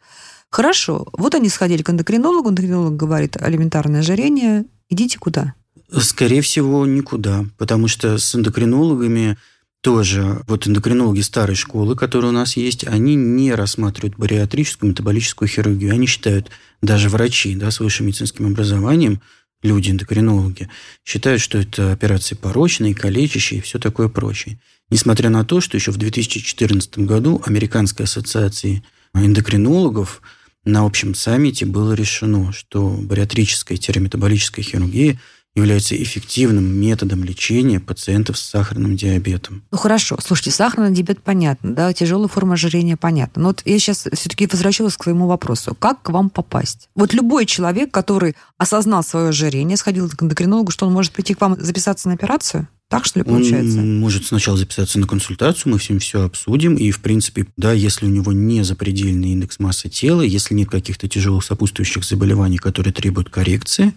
Хорошо, 0.50 1.08
вот 1.14 1.36
они 1.36 1.50
сходили 1.50 1.82
к 1.82 1.90
эндокринологу, 1.90 2.52
эндокринолог 2.52 2.96
говорит, 2.96 3.36
алиментарное 3.38 4.00
ожирение, 4.00 4.66
идите 4.90 5.20
куда? 5.20 5.56
Скорее 5.92 6.42
всего, 6.42 6.86
никуда, 6.86 7.46
потому 7.58 7.88
что 7.88 8.18
с 8.18 8.34
эндокринологами 8.34 9.38
тоже, 9.84 10.42
вот 10.48 10.66
эндокринологи 10.66 11.20
старой 11.20 11.58
школы, 11.58 11.98
которые 11.98 12.30
у 12.30 12.34
нас 12.34 12.56
есть, 12.56 12.88
они 12.88 13.16
не 13.16 13.54
рассматривают 13.54 14.16
бариатрическую 14.16 14.92
метаболическую 14.92 15.50
хирургию. 15.50 15.92
Они 15.92 16.08
считают, 16.08 16.50
даже 16.82 17.10
врачи 17.10 17.54
да, 17.54 17.70
с 17.70 17.82
высшим 17.82 18.08
медицинским 18.08 18.48
образованием, 18.48 19.22
люди, 19.62 19.92
эндокринологи, 19.92 20.70
считают, 21.04 21.42
что 21.42 21.58
это 21.58 21.92
операции 21.92 22.36
порочные, 22.36 22.96
калечащие 22.96 23.60
и 23.60 23.62
все 23.62 23.78
такое 23.78 24.08
прочее. 24.08 24.58
Несмотря 24.90 25.30
на 25.30 25.44
то, 25.44 25.60
что 25.60 25.76
еще 25.76 25.92
в 25.92 25.98
2014 25.98 27.00
году 27.00 27.42
Американской 27.46 28.06
ассоциации 28.06 28.84
эндокринологов 29.14 30.22
на 30.64 30.86
общем 30.86 31.14
саммите 31.14 31.66
было 31.66 31.92
решено, 31.92 32.54
что 32.54 32.88
бариатрическая-метаболическая 32.88 34.64
хирургия 34.64 35.20
является 35.56 36.02
эффективным 36.02 36.66
методом 36.66 37.24
лечения 37.24 37.80
пациентов 37.80 38.38
с 38.38 38.42
сахарным 38.42 38.96
диабетом. 38.96 39.64
Ну 39.72 39.78
хорошо, 39.78 40.18
слушайте, 40.24 40.52
сахарный 40.52 40.92
диабет 40.92 41.22
понятно, 41.22 41.74
да, 41.74 41.94
тяжелая 41.94 42.28
форма 42.28 42.54
ожирения 42.54 42.98
понятно. 42.98 43.44
Но 43.44 43.48
вот 43.50 43.62
я 43.66 43.78
сейчас 43.78 44.08
все-таки 44.12 44.48
возвращалась 44.48 44.98
к 44.98 45.04
своему 45.04 45.28
вопросу. 45.28 45.76
Как 45.76 46.02
к 46.02 46.10
вам 46.10 46.30
попасть? 46.30 46.90
Вот 46.96 47.14
любой 47.14 47.46
человек, 47.46 47.92
который 47.92 48.36
осознал 48.58 49.04
свое 49.04 49.30
ожирение, 49.30 49.78
сходил 49.78 50.10
к 50.10 50.24
эндокринологу, 50.24 50.72
что 50.72 50.88
он 50.88 50.94
может 50.94 51.12
прийти 51.12 51.36
к 51.36 51.42
вам 51.42 51.56
записаться 51.60 52.08
на 52.08 52.16
операцию? 52.16 52.68
Так 52.90 53.06
что 53.06 53.20
ли 53.20 53.26
получается? 53.26 53.80
Он 53.80 54.00
может 54.00 54.26
сначала 54.26 54.56
записаться 54.56 55.00
на 55.00 55.08
консультацию, 55.08 55.72
мы 55.72 55.80
всем 55.80 55.98
все 55.98 56.24
обсудим. 56.26 56.76
И, 56.76 56.92
в 56.92 57.00
принципе, 57.00 57.48
да, 57.58 57.74
если 57.74 58.06
у 58.06 58.10
него 58.10 58.34
не 58.34 58.64
запредельный 58.64 59.30
индекс 59.30 59.58
массы 59.58 59.90
тела, 59.90 60.22
если 60.22 60.54
нет 60.54 60.70
каких-то 60.70 61.08
тяжелых 61.08 61.44
сопутствующих 61.44 62.04
заболеваний, 62.04 62.58
которые 62.58 62.94
требуют 62.94 63.30
коррекции, 63.30 63.94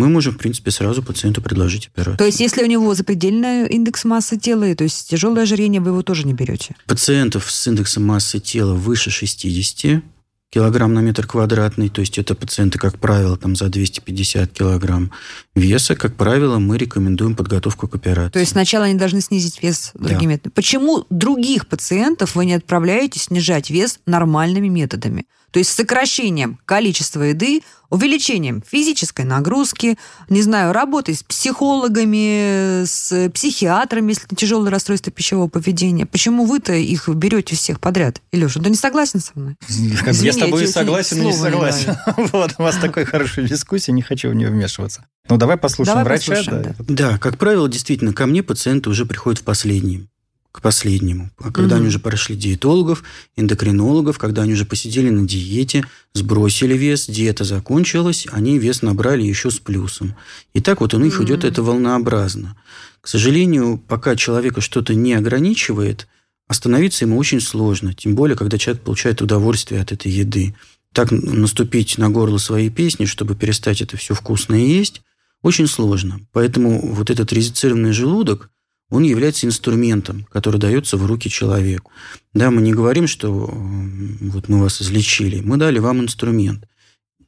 мы 0.00 0.08
можем, 0.08 0.34
в 0.34 0.38
принципе, 0.38 0.70
сразу 0.70 1.02
пациенту 1.02 1.42
предложить 1.42 1.88
операцию. 1.88 2.16
То 2.16 2.24
есть, 2.24 2.40
если 2.40 2.62
у 2.62 2.66
него 2.66 2.94
запредельный 2.94 3.68
индекс 3.68 4.04
массы 4.04 4.38
тела, 4.38 4.74
то 4.74 4.84
есть 4.84 5.10
тяжелое 5.10 5.42
ожирение, 5.42 5.80
вы 5.80 5.90
его 5.90 6.02
тоже 6.02 6.26
не 6.26 6.32
берете? 6.32 6.74
Пациентов 6.86 7.50
с 7.50 7.66
индексом 7.68 8.04
массы 8.04 8.40
тела 8.40 8.74
выше 8.74 9.10
60 9.10 10.02
килограмм 10.50 10.92
на 10.92 11.00
метр 11.00 11.26
квадратный, 11.26 11.88
то 11.88 12.00
есть 12.00 12.18
это 12.18 12.34
пациенты, 12.34 12.78
как 12.78 12.98
правило, 12.98 13.36
там 13.36 13.54
за 13.54 13.68
250 13.68 14.50
килограмм 14.50 15.12
веса, 15.54 15.94
как 15.94 16.16
правило, 16.16 16.58
мы 16.58 16.76
рекомендуем 16.76 17.36
подготовку 17.36 17.86
к 17.86 17.94
операции. 17.94 18.32
То 18.32 18.40
есть 18.40 18.52
сначала 18.52 18.86
они 18.86 18.98
должны 18.98 19.20
снизить 19.20 19.62
вес 19.62 19.92
другими 19.94 20.18
да. 20.18 20.26
методами. 20.26 20.52
Почему 20.54 21.06
других 21.08 21.68
пациентов 21.68 22.34
вы 22.34 22.46
не 22.46 22.54
отправляете 22.54 23.20
снижать 23.20 23.70
вес 23.70 24.00
нормальными 24.06 24.68
методами? 24.68 25.26
То 25.50 25.58
есть 25.58 25.70
сокращением 25.70 26.58
количества 26.64 27.22
еды, 27.22 27.62
увеличением 27.90 28.62
физической 28.66 29.24
нагрузки, 29.24 29.98
не 30.28 30.42
знаю, 30.42 30.72
работой 30.72 31.14
с 31.14 31.22
психологами, 31.22 32.84
с 32.84 33.30
психиатрами, 33.30 34.12
если 34.12 34.34
тяжелое 34.34 34.70
расстройство 34.70 35.12
пищевого 35.12 35.48
поведения. 35.48 36.06
Почему 36.06 36.44
вы-то 36.44 36.72
их 36.72 37.08
берете 37.08 37.56
всех 37.56 37.80
подряд? 37.80 38.22
Илюша, 38.32 38.62
ты 38.62 38.70
не 38.70 38.76
согласен 38.76 39.20
со 39.20 39.32
мной? 39.34 39.56
Извини, 39.68 39.96
я 40.22 40.32
с 40.32 40.36
тобой 40.36 40.66
согласен 40.68 41.22
и 41.22 41.26
не 41.26 41.32
согласен. 41.32 41.96
Вот, 42.32 42.54
у 42.58 42.62
вас 42.62 42.76
такой 42.76 43.04
хорошая 43.04 43.46
дискуссия, 43.46 43.92
не 43.92 44.02
хочу 44.02 44.30
в 44.30 44.34
нее 44.34 44.50
вмешиваться. 44.50 45.06
Ну, 45.28 45.36
давай 45.36 45.56
послушаем 45.56 45.98
давай 45.98 46.04
врача. 46.04 46.36
Послушаем, 46.36 46.62
да. 46.78 47.10
да, 47.10 47.18
как 47.18 47.38
правило, 47.38 47.68
действительно, 47.68 48.12
ко 48.12 48.26
мне 48.26 48.42
пациенты 48.42 48.90
уже 48.90 49.04
приходят 49.04 49.40
в 49.40 49.44
последнем 49.44 50.08
к 50.52 50.60
последнему. 50.62 51.30
А 51.38 51.52
когда 51.52 51.76
угу. 51.76 51.80
они 51.80 51.88
уже 51.88 52.00
прошли 52.00 52.34
диетологов, 52.34 53.04
эндокринологов, 53.36 54.18
когда 54.18 54.42
они 54.42 54.54
уже 54.54 54.64
посидели 54.64 55.08
на 55.08 55.26
диете, 55.26 55.84
сбросили 56.12 56.74
вес, 56.76 57.06
диета 57.06 57.44
закончилась, 57.44 58.26
они 58.32 58.58
вес 58.58 58.82
набрали 58.82 59.22
еще 59.22 59.50
с 59.50 59.58
плюсом. 59.60 60.16
И 60.52 60.60
так 60.60 60.80
вот 60.80 60.92
у 60.94 60.98
них 60.98 61.14
угу. 61.14 61.24
идет 61.24 61.44
это 61.44 61.62
волнообразно. 61.62 62.56
К 63.00 63.08
сожалению, 63.08 63.78
пока 63.78 64.16
человека 64.16 64.60
что-то 64.60 64.94
не 64.94 65.14
ограничивает, 65.14 66.08
остановиться 66.48 67.04
ему 67.04 67.16
очень 67.16 67.40
сложно. 67.40 67.94
Тем 67.94 68.16
более, 68.16 68.36
когда 68.36 68.58
человек 68.58 68.82
получает 68.82 69.22
удовольствие 69.22 69.80
от 69.80 69.92
этой 69.92 70.10
еды. 70.10 70.54
Так 70.92 71.12
наступить 71.12 71.96
на 71.98 72.10
горло 72.10 72.38
своей 72.38 72.68
песни, 72.68 73.04
чтобы 73.04 73.36
перестать 73.36 73.80
это 73.80 73.96
все 73.96 74.14
вкусное 74.14 74.58
есть, 74.58 75.02
очень 75.42 75.68
сложно. 75.68 76.20
Поэтому 76.32 76.92
вот 76.92 77.08
этот 77.08 77.32
резицированный 77.32 77.92
желудок– 77.92 78.50
он 78.90 79.04
является 79.04 79.46
инструментом, 79.46 80.26
который 80.30 80.58
дается 80.58 80.96
в 80.96 81.06
руки 81.06 81.30
человеку. 81.30 81.92
Да, 82.34 82.50
мы 82.50 82.60
не 82.60 82.72
говорим, 82.72 83.06
что 83.06 83.30
вот 83.30 84.48
мы 84.48 84.60
вас 84.60 84.82
излечили, 84.82 85.40
мы 85.40 85.56
дали 85.56 85.78
вам 85.78 86.00
инструмент. 86.00 86.66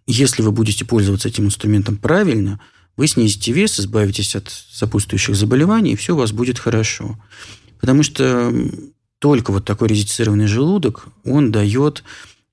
Если 0.07 0.43
вы 0.43 0.51
будете 0.51 0.85
пользоваться 0.85 1.29
этим 1.29 1.47
инструментом 1.47 1.97
правильно, 1.97 2.61
вы 2.97 3.07
снизите 3.07 3.53
вес, 3.53 3.81
избавитесь 3.81 4.35
от 4.35 4.51
сопутствующих 4.51 5.37
заболеваний, 5.37 5.93
и 5.93 5.97
все 5.97 6.15
у 6.15 6.19
вас 6.19 6.33
будет 6.33 6.59
хорошо. 6.59 7.19
Потому 7.81 8.03
что 8.03 8.53
только 9.19 9.53
вот 9.53 9.65
такой 9.65 9.89
резицированный 9.89 10.47
желудок, 10.47 11.07
он 11.25 11.53
дает... 11.53 12.03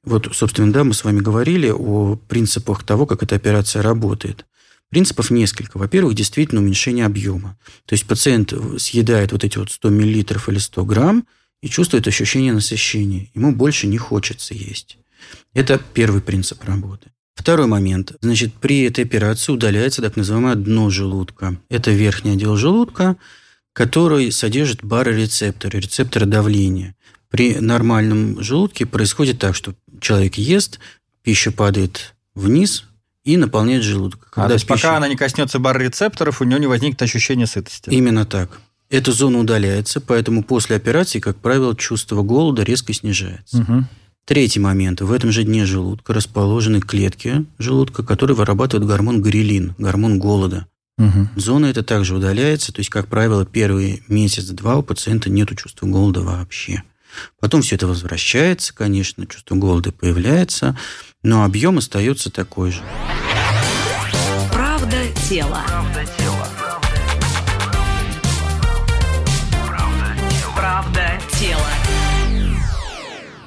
Вот, 0.03 0.29
собственно, 0.33 0.71
да, 0.71 0.83
мы 0.83 0.93
с 0.93 1.03
вами 1.03 1.19
говорили 1.19 1.69
о 1.69 2.15
принципах 2.15 2.83
того, 2.83 3.05
как 3.05 3.21
эта 3.21 3.35
операция 3.35 3.81
работает. 3.81 4.45
Принципов 4.89 5.29
несколько. 5.29 5.77
Во-первых, 5.77 6.15
действительно 6.15 6.62
уменьшение 6.62 7.05
объема. 7.05 7.58
То 7.86 7.93
есть 7.93 8.05
пациент 8.05 8.53
съедает 8.77 9.31
вот 9.31 9.43
эти 9.43 9.58
вот 9.58 9.72
100 9.72 9.89
мл 9.89 10.01
или 10.01 10.58
100 10.58 10.86
грамм 10.86 11.25
и 11.62 11.69
чувствует 11.69 12.08
ощущение 12.08 12.53
насыщения. 12.53 13.29
Ему 13.36 13.53
больше 13.53 13.86
не 13.88 13.98
хочется 13.98 14.53
есть. 14.53 14.98
Это 15.53 15.79
первый 15.93 16.22
принцип 16.22 16.63
работы. 16.63 17.12
Второй 17.36 17.67
момент. 17.67 18.13
Значит, 18.22 18.53
при 18.53 18.81
этой 18.81 19.05
операции 19.05 19.51
удаляется 19.51 20.01
так 20.01 20.15
называемое 20.17 20.55
дно 20.55 20.89
желудка. 20.89 21.58
Это 21.69 21.91
верхний 21.91 22.31
отдел 22.31 22.58
желудка, 22.58 23.15
который 23.74 24.31
содержит 24.31 24.84
барорецепторы, 24.84 25.79
рецепторы 25.79 26.25
давления. 26.25 26.96
При 27.29 27.60
нормальном 27.60 28.41
желудке 28.41 28.86
происходит 28.86 29.39
так, 29.39 29.55
что 29.55 29.75
человек 30.01 30.36
ест, 30.36 30.79
пища 31.22 31.51
падает 31.51 32.15
вниз, 32.34 32.86
и 33.23 33.38
наполняет 33.38 33.83
желудок. 33.83 34.29
Когда 34.31 34.45
а, 34.45 34.47
то 34.47 34.53
есть 34.53 34.67
пища... 34.67 34.81
пока 34.81 34.97
она 34.97 35.07
не 35.07 35.15
коснется 35.15 35.59
бар-рецепторов, 35.59 36.41
у 36.41 36.45
нее 36.45 36.59
не 36.59 36.67
возникнет 36.67 37.01
ощущение 37.01 37.47
сытости. 37.47 37.89
Именно 37.89 38.25
так. 38.25 38.59
Эта 38.89 39.11
зона 39.11 39.39
удаляется, 39.39 40.01
поэтому 40.01 40.43
после 40.43 40.75
операции, 40.75 41.19
как 41.19 41.38
правило, 41.38 41.75
чувство 41.75 42.23
голода 42.23 42.63
резко 42.63 42.91
снижается. 42.93 43.59
Угу. 43.59 43.83
Третий 44.25 44.59
момент. 44.59 45.01
В 45.01 45.11
этом 45.11 45.31
же 45.31 45.43
дне 45.43 45.65
желудка 45.65 46.13
расположены 46.13 46.81
клетки 46.81 47.45
желудка, 47.57 48.03
которые 48.03 48.35
вырабатывают 48.35 48.88
гормон 48.88 49.21
грилин, 49.21 49.75
гормон 49.77 50.19
голода. 50.19 50.67
Угу. 50.97 51.29
Зона 51.35 51.67
эта 51.67 51.83
также 51.83 52.15
удаляется, 52.15 52.73
то 52.73 52.79
есть, 52.79 52.89
как 52.89 53.07
правило, 53.07 53.45
первый 53.45 54.03
месяц-два 54.07 54.77
у 54.77 54.83
пациента 54.83 55.29
нет 55.29 55.55
чувства 55.57 55.88
голода 55.88 56.21
вообще. 56.21 56.83
Потом 57.39 57.61
все 57.61 57.75
это 57.75 57.88
возвращается, 57.88 58.73
конечно, 58.73 59.25
чувство 59.27 59.55
голода 59.55 59.91
появляется, 59.91 60.77
но 61.23 61.43
объем 61.43 61.77
остается 61.77 62.29
такой 62.29 62.71
же. 62.71 62.81
Правда 64.51 64.97
тело. 65.29 65.61
Правда 65.67 66.05
тело. 66.17 66.47
Правда 70.55 71.19
тело. 71.39 71.67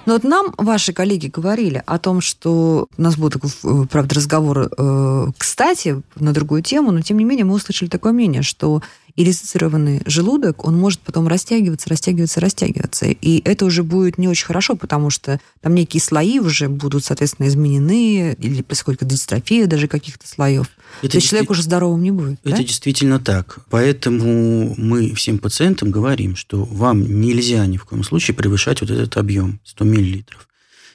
Но 0.05 0.14
вот 0.14 0.25
нам 0.25 0.52
ваши 0.59 0.93
коллеги 0.93 1.29
говорили 1.29 1.83
о 1.87 1.99
том, 1.99 2.21
что 2.21 2.88
у 2.97 3.02
нас 3.02 3.17
будет, 3.17 3.37
э, 3.37 3.87
правда, 3.88 4.14
разговор, 4.17 4.69
э, 4.76 5.26
кстати, 5.38 6.02
на 6.17 6.33
другую 6.33 6.62
тему, 6.62 6.91
но 6.91 7.02
тем 7.02 7.19
не 7.19 7.25
менее 7.25 7.45
мы 7.45 7.55
услышали 7.55 7.88
такое 7.88 8.12
мнение, 8.12 8.43
что 8.43 8.83
и 9.16 9.25
резицированный 9.25 10.02
желудок, 10.07 10.66
он 10.66 10.78
может 10.78 11.00
потом 11.00 11.28
растягиваться, 11.28 11.88
растягиваться, 11.90 12.40
растягиваться. 12.40 13.07
И 13.07 13.42
это 13.45 13.64
уже 13.64 13.83
будет 13.83 14.19
не 14.19 14.28
очень 14.28 14.47
хорошо, 14.47 14.75
потому 14.76 15.11
что 15.11 15.40
там 15.61 15.75
некие 15.75 16.00
слои 16.00 16.38
уже 16.38 16.69
будут, 16.69 17.04
соответственно, 17.04 17.49
изменены, 17.49 18.35
или 18.38 18.62
происходит 18.62 19.07
дистрофия 19.07 19.66
даже 19.66 19.88
каких-то 19.88 20.26
слоев. 20.26 20.69
Это 21.02 21.12
То 21.12 21.16
есть 21.19 21.28
человек 21.28 21.50
уже 21.50 21.62
здоровым 21.62 22.02
не 22.02 22.11
будет. 22.11 22.38
Это 22.45 22.57
да? 22.57 22.62
действительно 22.62 23.19
так. 23.19 23.59
Поэтому 23.71 24.75
мы 24.76 25.14
всем 25.14 25.38
пациентам 25.38 25.90
говорим, 25.90 26.37
что 26.37 26.64
вам 26.64 27.21
нельзя 27.21 27.64
ни 27.66 27.76
в 27.76 27.85
коем 27.85 28.04
случае 28.04 28.35
превышать 28.35 28.81
вот 28.81 28.90
этот 28.90 29.16
объем 29.16 29.61
100 29.64 29.85
мл. 29.85 30.25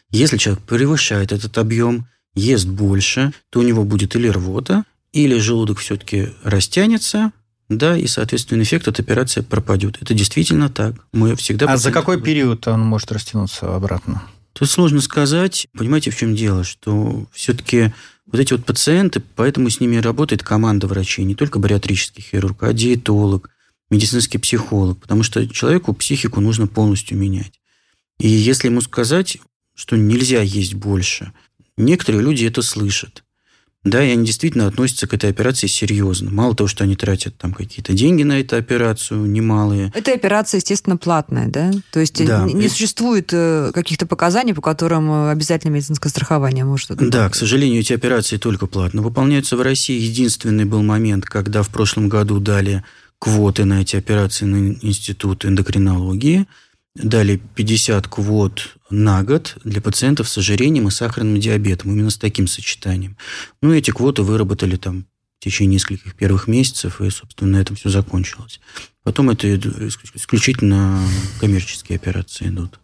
Если 0.09 0.37
человек 0.37 0.63
превышает 0.63 1.31
этот 1.31 1.57
объем, 1.57 2.07
ест 2.33 2.67
больше, 2.67 3.33
то 3.49 3.59
у 3.59 3.63
него 3.63 3.83
будет 3.83 4.15
или 4.15 4.27
рвота, 4.27 4.85
или 5.11 5.37
желудок 5.37 5.79
все-таки 5.79 6.29
растянется, 6.43 7.31
да, 7.69 7.97
и, 7.97 8.07
соответственно, 8.07 8.63
эффект 8.63 8.87
от 8.87 8.99
операции 8.99 9.41
пропадет. 9.41 9.97
Это 10.01 10.13
действительно 10.13 10.69
так. 10.69 10.95
Мы 11.11 11.35
всегда... 11.35 11.65
А 11.67 11.77
за 11.77 11.91
какой 11.91 12.21
период 12.21 12.67
он 12.67 12.81
может 12.81 13.11
растянуться 13.11 13.75
обратно? 13.75 14.23
Тут 14.53 14.69
сложно 14.69 15.01
сказать. 15.01 15.67
Понимаете, 15.77 16.11
в 16.11 16.17
чем 16.17 16.35
дело? 16.35 16.63
Что 16.63 17.27
все-таки 17.31 17.93
вот 18.25 18.39
эти 18.39 18.53
вот 18.53 18.65
пациенты, 18.65 19.21
поэтому 19.35 19.69
с 19.69 19.79
ними 19.79 19.97
работает 19.97 20.43
команда 20.43 20.87
врачей, 20.87 21.25
не 21.25 21.35
только 21.35 21.59
бариатрический 21.59 22.23
хирург, 22.23 22.63
а 22.63 22.73
диетолог, 22.73 23.49
медицинский 23.89 24.37
психолог, 24.37 24.99
потому 24.99 25.23
что 25.23 25.47
человеку 25.47 25.93
психику 25.93 26.41
нужно 26.41 26.67
полностью 26.67 27.17
менять. 27.17 27.59
И 28.19 28.27
если 28.27 28.67
ему 28.67 28.81
сказать, 28.81 29.37
что 29.75 29.95
нельзя 29.95 30.41
есть 30.41 30.73
больше, 30.73 31.33
некоторые 31.77 32.23
люди 32.23 32.45
это 32.45 32.61
слышат. 32.61 33.23
Да, 33.83 34.03
и 34.03 34.09
они 34.11 34.25
действительно 34.25 34.67
относятся 34.67 35.07
к 35.07 35.13
этой 35.13 35.29
операции 35.29 35.67
серьезно. 35.67 36.29
Мало 36.31 36.55
того, 36.55 36.67
что 36.67 36.83
они 36.83 36.95
тратят 36.95 37.37
там 37.37 37.53
какие-то 37.53 37.93
деньги 37.93 38.23
на 38.23 38.39
эту 38.41 38.57
операцию, 38.57 39.25
немалые. 39.25 39.91
Эта 39.95 40.13
операция, 40.13 40.57
естественно, 40.57 40.97
платная, 40.97 41.47
да? 41.47 41.71
То 41.91 41.99
есть 42.01 42.25
Да. 42.25 42.43
не 42.45 42.65
И- 42.65 42.69
существует 42.69 43.29
э, 43.31 43.71
каких-то 43.73 44.05
показаний, 44.05 44.53
по 44.53 44.61
которым 44.61 45.09
э, 45.09 45.31
обязательно 45.31 45.71
медицинское 45.71 46.09
страхование 46.09 46.65
может 46.65 46.89
Да, 46.97 47.29
к 47.29 47.35
сожалению, 47.35 47.79
эти 47.79 47.93
операции 47.93 48.37
только 48.37 48.67
платно 48.67 49.01
выполняются 49.01 49.55
в 49.55 49.61
России. 49.61 50.01
Единственный 50.01 50.65
был 50.65 50.81
момент, 50.83 51.25
когда 51.25 51.63
в 51.63 51.69
прошлом 51.69 52.09
году 52.09 52.39
дали 52.39 52.83
квоты 53.19 53.63
на 53.65 53.81
эти 53.81 53.95
операции 53.95 54.45
на 54.45 54.73
Институт 54.81 55.45
эндокринологии. 55.45 56.45
Дали 56.95 57.39
50 57.55 58.07
квот 58.07 58.75
на 58.89 59.23
год 59.23 59.57
для 59.63 59.81
пациентов 59.81 60.29
с 60.29 60.37
ожирением 60.37 60.87
и 60.87 60.91
сахарным 60.91 61.39
диабетом, 61.39 61.91
именно 61.91 62.09
с 62.09 62.17
таким 62.17 62.47
сочетанием. 62.47 63.17
Ну, 63.61 63.73
эти 63.73 63.91
квоты 63.91 64.23
выработали 64.23 64.75
там 64.75 65.05
в 65.39 65.43
течение 65.43 65.75
нескольких 65.75 66.15
первых 66.15 66.47
месяцев, 66.47 67.01
и, 67.01 67.09
собственно, 67.09 67.51
на 67.57 67.61
этом 67.61 67.75
все 67.75 67.89
закончилось. 67.89 68.59
Потом 69.07 69.29
это 69.29 69.55
исключительно 69.55 70.99
коммерческие 71.39 71.95
операции 71.95 72.49
идут. 72.49 72.77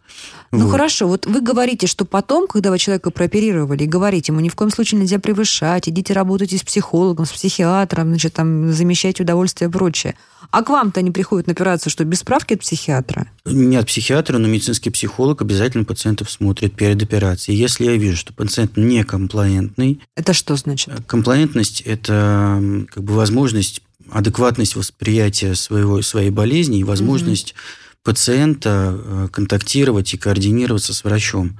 Ну 0.52 0.60
Вот. 0.60 0.70
хорошо, 0.70 1.06
вот 1.06 1.26
вы 1.26 1.42
говорите, 1.42 1.86
что 1.86 2.06
потом, 2.06 2.46
когда 2.46 2.70
вы 2.70 2.78
человека 2.78 3.10
прооперировали, 3.10 3.84
говорите 3.84 4.32
ему 4.32 4.40
ни 4.40 4.48
в 4.48 4.54
коем 4.54 4.70
случае 4.70 5.02
нельзя 5.02 5.18
превышать, 5.18 5.86
идите 5.86 6.14
работайте 6.14 6.56
с 6.56 6.62
психологом, 6.62 7.26
с 7.26 7.30
психиатром, 7.32 8.08
значит, 8.08 8.32
там, 8.32 8.72
замещайте 8.72 9.22
удовольствие 9.22 9.68
и 9.68 9.70
прочее. 9.70 10.14
А 10.50 10.62
к 10.62 10.70
вам-то 10.70 11.00
они 11.00 11.10
приходят 11.10 11.46
на 11.46 11.52
операцию, 11.52 11.90
что 11.90 12.04
без 12.04 12.20
справки 12.20 12.54
от 12.54 12.60
психиатра? 12.60 13.28
Не 13.44 13.76
от 13.76 13.88
психиатра, 13.88 14.38
но 14.38 14.48
медицинский 14.48 14.88
психолог 14.88 15.42
обязательно 15.42 15.84
пациентов 15.84 16.30
смотрит 16.30 16.74
перед 16.74 17.02
операцией. 17.02 17.58
Если 17.58 17.84
я 17.84 17.96
вижу, 17.98 18.16
что 18.16 18.32
пациент 18.32 18.78
некомплаентный, 18.78 20.00
Это 20.16 20.32
что 20.32 20.56
значит? 20.56 20.94
комплаентность– 21.06 21.80
это 21.84 22.62
как 22.90 23.04
бы 23.04 23.12
возможность, 23.12 23.82
адекватность 24.10 24.76
восприятия 24.76 25.54
своего, 25.54 26.02
своей 26.02 26.30
болезни 26.30 26.78
и 26.78 26.84
возможность 26.84 27.54
пациента 28.04 29.00
э, 29.02 29.28
контактировать 29.32 30.12
и 30.12 30.18
координироваться 30.18 30.92
с 30.92 31.04
врачом. 31.04 31.50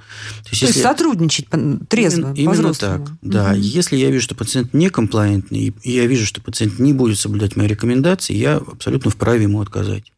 То 0.43 0.49
есть, 0.51 0.61
То 0.61 0.67
есть 0.67 0.81
сотрудничать 0.81 1.47
трезво, 1.89 2.33
Именно, 2.35 2.53
именно 2.53 2.73
так, 2.73 3.01
да. 3.23 3.53
Если 3.53 3.97
я 3.97 4.11
вижу, 4.11 4.23
что 4.23 4.35
пациент 4.35 4.73
некомплаентный, 4.73 5.73
и- 5.83 5.91
я 5.91 6.05
вижу, 6.05 6.25
что 6.25 6.41
пациент 6.41 6.77
не 6.77 6.93
будет 6.93 7.17
соблюдать 7.17 7.55
мои 7.55 7.67
рекомендации, 7.67 8.35
я 8.35 8.57
абсолютно 8.57 9.09
вправе 9.09 9.43
ему 9.43 9.59
отказать 9.59 10.13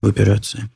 в 0.00 0.06
операции. 0.06 0.70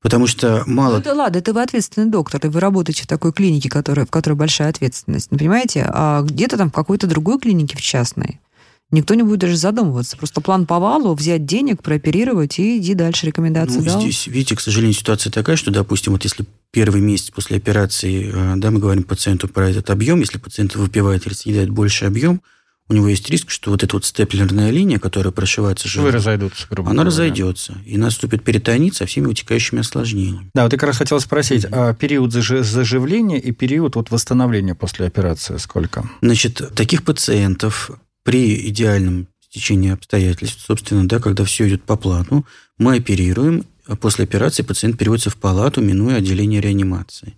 Потому 0.00 0.26
что 0.26 0.62
Ну, 0.66 0.74
мало 0.74 0.98
это 0.98 1.14
ладно, 1.14 1.38
это 1.38 1.52
вы 1.52 1.62
ответственный 1.62 2.10
доктор, 2.10 2.46
и 2.46 2.48
вы 2.48 2.60
работаете 2.60 3.02
в 3.02 3.06
такой 3.06 3.32
клинике, 3.32 3.68
которая, 3.68 4.06
в 4.06 4.10
которой 4.10 4.34
большая 4.34 4.68
ответственность. 4.70 5.30
Ну, 5.30 5.38
понимаете? 5.38 5.84
А 5.92 6.22
где-то 6.22 6.56
там 6.56 6.70
в 6.70 6.72
какой-то 6.72 7.06
другой 7.06 7.38
клинике, 7.40 7.76
в 7.76 7.82
частной, 7.82 8.40
никто 8.90 9.14
не 9.14 9.22
будет 9.22 9.40
даже 9.40 9.56
задумываться. 9.56 10.16
Просто 10.16 10.40
план 10.40 10.66
по 10.66 10.78
валу, 10.78 11.14
взять 11.14 11.44
денег, 11.46 11.82
прооперировать 11.82 12.58
и 12.58 12.78
иди 12.78 12.94
дальше. 12.94 13.26
Рекомендации 13.26 13.78
Ну, 13.78 13.84
дал. 13.84 14.00
здесь, 14.00 14.26
видите, 14.26 14.56
к 14.56 14.60
сожалению, 14.60 14.94
ситуация 14.94 15.30
такая, 15.30 15.56
что, 15.56 15.70
допустим, 15.70 16.12
вот 16.12 16.24
если 16.24 16.44
первый 16.70 17.00
месяц 17.00 17.30
после 17.30 17.56
операции, 17.56 18.30
э, 18.32 18.54
да, 18.56 18.70
мы 18.70 18.78
говорим 18.80 19.02
пациенту 19.02 19.48
про 19.48 19.70
этот 19.70 19.90
объем, 19.90 20.20
если 20.20 20.38
пациент 20.38 20.74
выпивает 20.76 21.26
или 21.26 21.34
съедает 21.34 21.70
больше 21.70 22.04
объем, 22.04 22.40
у 22.88 22.94
него 22.94 23.08
есть 23.08 23.28
риск, 23.30 23.50
что 23.50 23.72
вот 23.72 23.82
эта 23.82 23.96
вот 23.96 24.04
степлерная 24.04 24.70
линия, 24.70 25.00
которая 25.00 25.32
прошивается 25.32 25.88
желудок, 25.88 26.14
разойдутся, 26.14 26.68
грубо 26.70 26.90
она 26.90 27.02
говоря. 27.02 27.10
разойдется, 27.10 27.78
и 27.84 27.98
наступит 27.98 28.44
перитонит 28.44 28.94
со 28.94 29.06
всеми 29.06 29.26
вытекающими 29.26 29.80
осложнениями. 29.80 30.50
Да, 30.54 30.62
вот 30.62 30.72
я 30.72 30.78
как 30.78 30.86
раз 30.86 30.98
хотел 30.98 31.18
спросить, 31.18 31.66
а 31.72 31.94
период 31.94 32.32
зажи- 32.32 32.62
заживления 32.62 33.40
и 33.40 33.50
период 33.50 33.96
вот 33.96 34.12
восстановления 34.12 34.76
после 34.76 35.06
операции 35.06 35.56
сколько? 35.56 36.08
Значит, 36.22 36.62
таких 36.76 37.02
пациентов 37.02 37.90
при 38.26 38.68
идеальном 38.70 39.28
стечении 39.40 39.92
обстоятельств, 39.92 40.60
собственно, 40.60 41.06
да, 41.06 41.20
когда 41.20 41.44
все 41.44 41.68
идет 41.68 41.84
по 41.84 41.96
плану, 41.96 42.44
мы 42.76 42.96
оперируем, 42.96 43.64
а 43.86 43.94
после 43.94 44.24
операции 44.24 44.64
пациент 44.64 44.98
переводится 44.98 45.30
в 45.30 45.36
палату, 45.36 45.80
минуя 45.80 46.16
отделение 46.16 46.60
реанимации. 46.60 47.34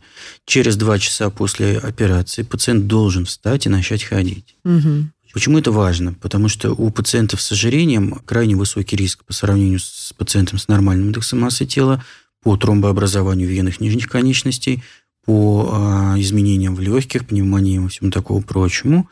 Через 0.47 0.77
два 0.77 0.99
часа 0.99 1.29
после 1.29 1.77
операции 1.77 2.43
пациент 2.43 2.87
должен 2.87 3.27
встать 3.27 3.67
и 3.67 3.69
начать 3.69 4.03
ходить. 4.03 4.57
Мгм. 4.65 5.13
Почему 5.35 5.59
это 5.59 5.73
важно? 5.73 6.15
Потому 6.15 6.49
что 6.49 6.73
у 6.73 6.91
пациентов 6.91 7.43
с 7.43 7.53
ожирением 7.53 8.23
крайне 8.25 8.57
высокий 8.57 8.97
риск 8.97 9.27
по 9.27 9.35
сравнению 9.35 9.81
с 9.81 10.15
пациентом 10.17 10.59
с 10.59 10.69
нормальным 10.69 11.09
индексом 11.09 11.41
массы 11.41 11.67
тела 11.67 12.03
по 12.43 12.57
тромбообразованию 12.57 13.47
венных 13.47 13.81
нижних 13.81 14.09
конечностей, 14.09 14.83
по 15.27 15.69
а, 15.71 16.15
изменениям 16.19 16.75
в 16.75 16.81
легких, 16.81 17.27
пневмониям 17.27 17.85
и 17.85 17.89
всему 17.91 18.11
такому 18.11 18.41
прочему. 18.41 19.07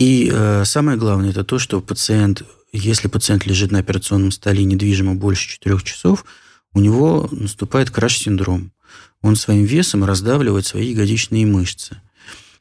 И 0.00 0.30
э, 0.32 0.64
самое 0.64 0.96
главное, 0.96 1.28
это 1.30 1.44
то, 1.44 1.58
что 1.58 1.82
пациент, 1.82 2.42
если 2.72 3.06
пациент 3.06 3.44
лежит 3.44 3.70
на 3.70 3.80
операционном 3.80 4.30
столе 4.30 4.64
недвижимо 4.64 5.14
больше 5.14 5.50
4 5.50 5.78
часов, 5.82 6.24
у 6.72 6.80
него 6.80 7.28
наступает 7.30 7.90
краш-синдром. 7.90 8.72
Он 9.20 9.36
своим 9.36 9.64
весом 9.64 10.02
раздавливает 10.04 10.64
свои 10.64 10.92
ягодичные 10.92 11.44
мышцы. 11.44 12.00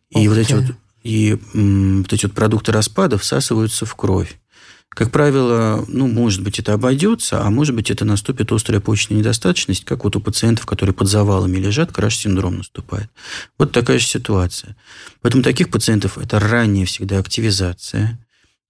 И 0.09 0.27
Ух 0.27 0.35
вот 0.35 0.37
эти 0.37 0.53
вот 0.53 0.65
и 1.01 1.39
м, 1.53 2.01
вот 2.01 2.11
эти 2.11 2.25
вот 2.25 2.35
продукты 2.35 2.73
распада 2.73 3.17
всасываются 3.17 3.85
в 3.85 3.95
кровь. 3.95 4.37
Как 4.95 5.11
правило, 5.11 5.85
ну, 5.87 6.07
может 6.07 6.43
быть, 6.43 6.59
это 6.59 6.73
обойдется, 6.73 7.41
а 7.41 7.49
может 7.49 7.75
быть, 7.75 7.91
это 7.91 8.05
наступит 8.05 8.51
острая 8.51 8.81
почечная 8.81 9.19
недостаточность, 9.19 9.85
как 9.85 10.03
вот 10.03 10.15
у 10.15 10.19
пациентов, 10.19 10.65
которые 10.65 10.93
под 10.93 11.07
завалами 11.07 11.57
лежат, 11.57 11.91
краш-синдром 11.91 12.57
наступает. 12.57 13.09
Вот 13.57 13.71
такая 13.71 13.99
же 13.99 14.05
ситуация. 14.05 14.75
Поэтому 15.21 15.43
таких 15.43 15.69
пациентов 15.69 16.17
это 16.17 16.39
ранняя 16.39 16.85
всегда 16.85 17.19
активизация, 17.19 18.19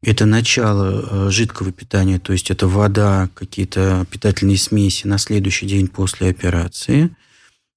это 0.01 0.25
начало 0.25 1.27
э, 1.27 1.29
жидкого 1.29 1.71
питания, 1.71 2.19
то 2.19 2.32
есть 2.32 2.51
это 2.51 2.67
вода, 2.67 3.29
какие-то 3.34 4.05
питательные 4.10 4.58
смеси 4.58 5.08
на 5.08 5.17
следующий 5.17 5.65
день 5.65 5.88
после 5.88 6.29
операции. 6.29 7.10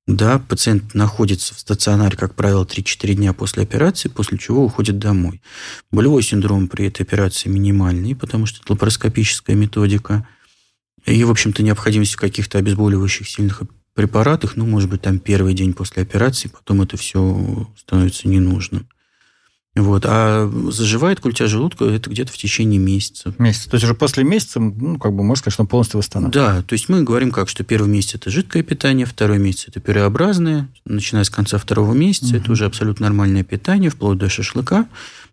Да, 0.09 0.41
пациент 0.41 0.95
находится 0.95 1.55
в 1.55 1.61
стационаре, 1.61 2.17
как 2.17 2.35
правило, 2.35 2.65
3-4 2.65 3.15
дня 3.15 3.33
после 3.33 3.63
операции, 3.63 4.09
после 4.09 4.37
чего 4.37 4.65
уходит 4.65 4.99
домой. 4.99 5.41
Болевой 5.93 6.25
синдром 6.25 6.67
при 6.67 6.87
этой 6.87 7.03
операции 7.03 7.49
минимальный, 7.49 8.17
потому 8.17 8.47
что 8.47 8.61
это 8.63 8.73
лапароскопическая 8.73 9.55
методика. 9.55 10.27
И, 11.07 11.23
в 11.23 11.31
общем-то, 11.31 11.63
необходимость 11.63 12.15
в 12.15 12.19
каких-то 12.21 12.59
обезболивающих 12.59 13.29
сильных 13.29 13.63
препаратах, 13.95 14.57
ну, 14.57 14.67
может 14.67 14.91
быть, 14.91 15.03
там 15.03 15.21
первый 15.21 15.55
день 15.55 15.73
после 15.73 16.03
операции, 16.03 16.49
потом 16.49 16.83
это 16.83 16.97
все 16.97 17.69
становится 17.77 18.27
ненужным. 18.27 18.89
Вот. 19.75 20.05
А 20.07 20.51
заживает 20.71 21.21
культя 21.21 21.47
желудка 21.47 21.87
это 21.87 22.11
где-то 22.11 22.31
в 22.31 22.37
течение 22.37 22.79
месяца. 22.79 23.35
Месяц. 23.39 23.67
То 23.67 23.77
есть 23.77 23.85
уже 23.85 23.95
после 23.95 24.23
месяца, 24.23 24.61
ну, 24.61 24.99
как 24.99 25.13
бы 25.13 25.23
можно 25.23 25.41
сказать, 25.41 25.55
что 25.55 25.63
он 25.63 25.67
полностью 25.67 25.99
восстанавливается. 25.99 26.57
Да, 26.57 26.63
то 26.63 26.75
есть 26.75 26.91
мы 26.91 27.03
говорим 27.03 27.31
как, 27.31 27.49
что 27.49 27.65
первый 27.65 27.89
месяц 27.89 28.17
это 28.17 28.31
жидкое 28.31 28.63
питание, 28.63 29.07
второй 29.07 29.39
месяц 29.39 29.69
это 29.69 29.81
пюреобразное, 29.81 30.69
начиная 30.85 31.25
с 31.25 31.31
конца 31.31 31.57
второго 31.57 31.95
месяца 31.95 32.37
это 32.37 32.53
уже 32.53 32.67
абсолютно 32.67 33.07
нормальное 33.07 33.45
питание, 33.45 33.89
вплоть 33.89 34.19
до 34.19 34.29
шашлыка. 34.29 34.87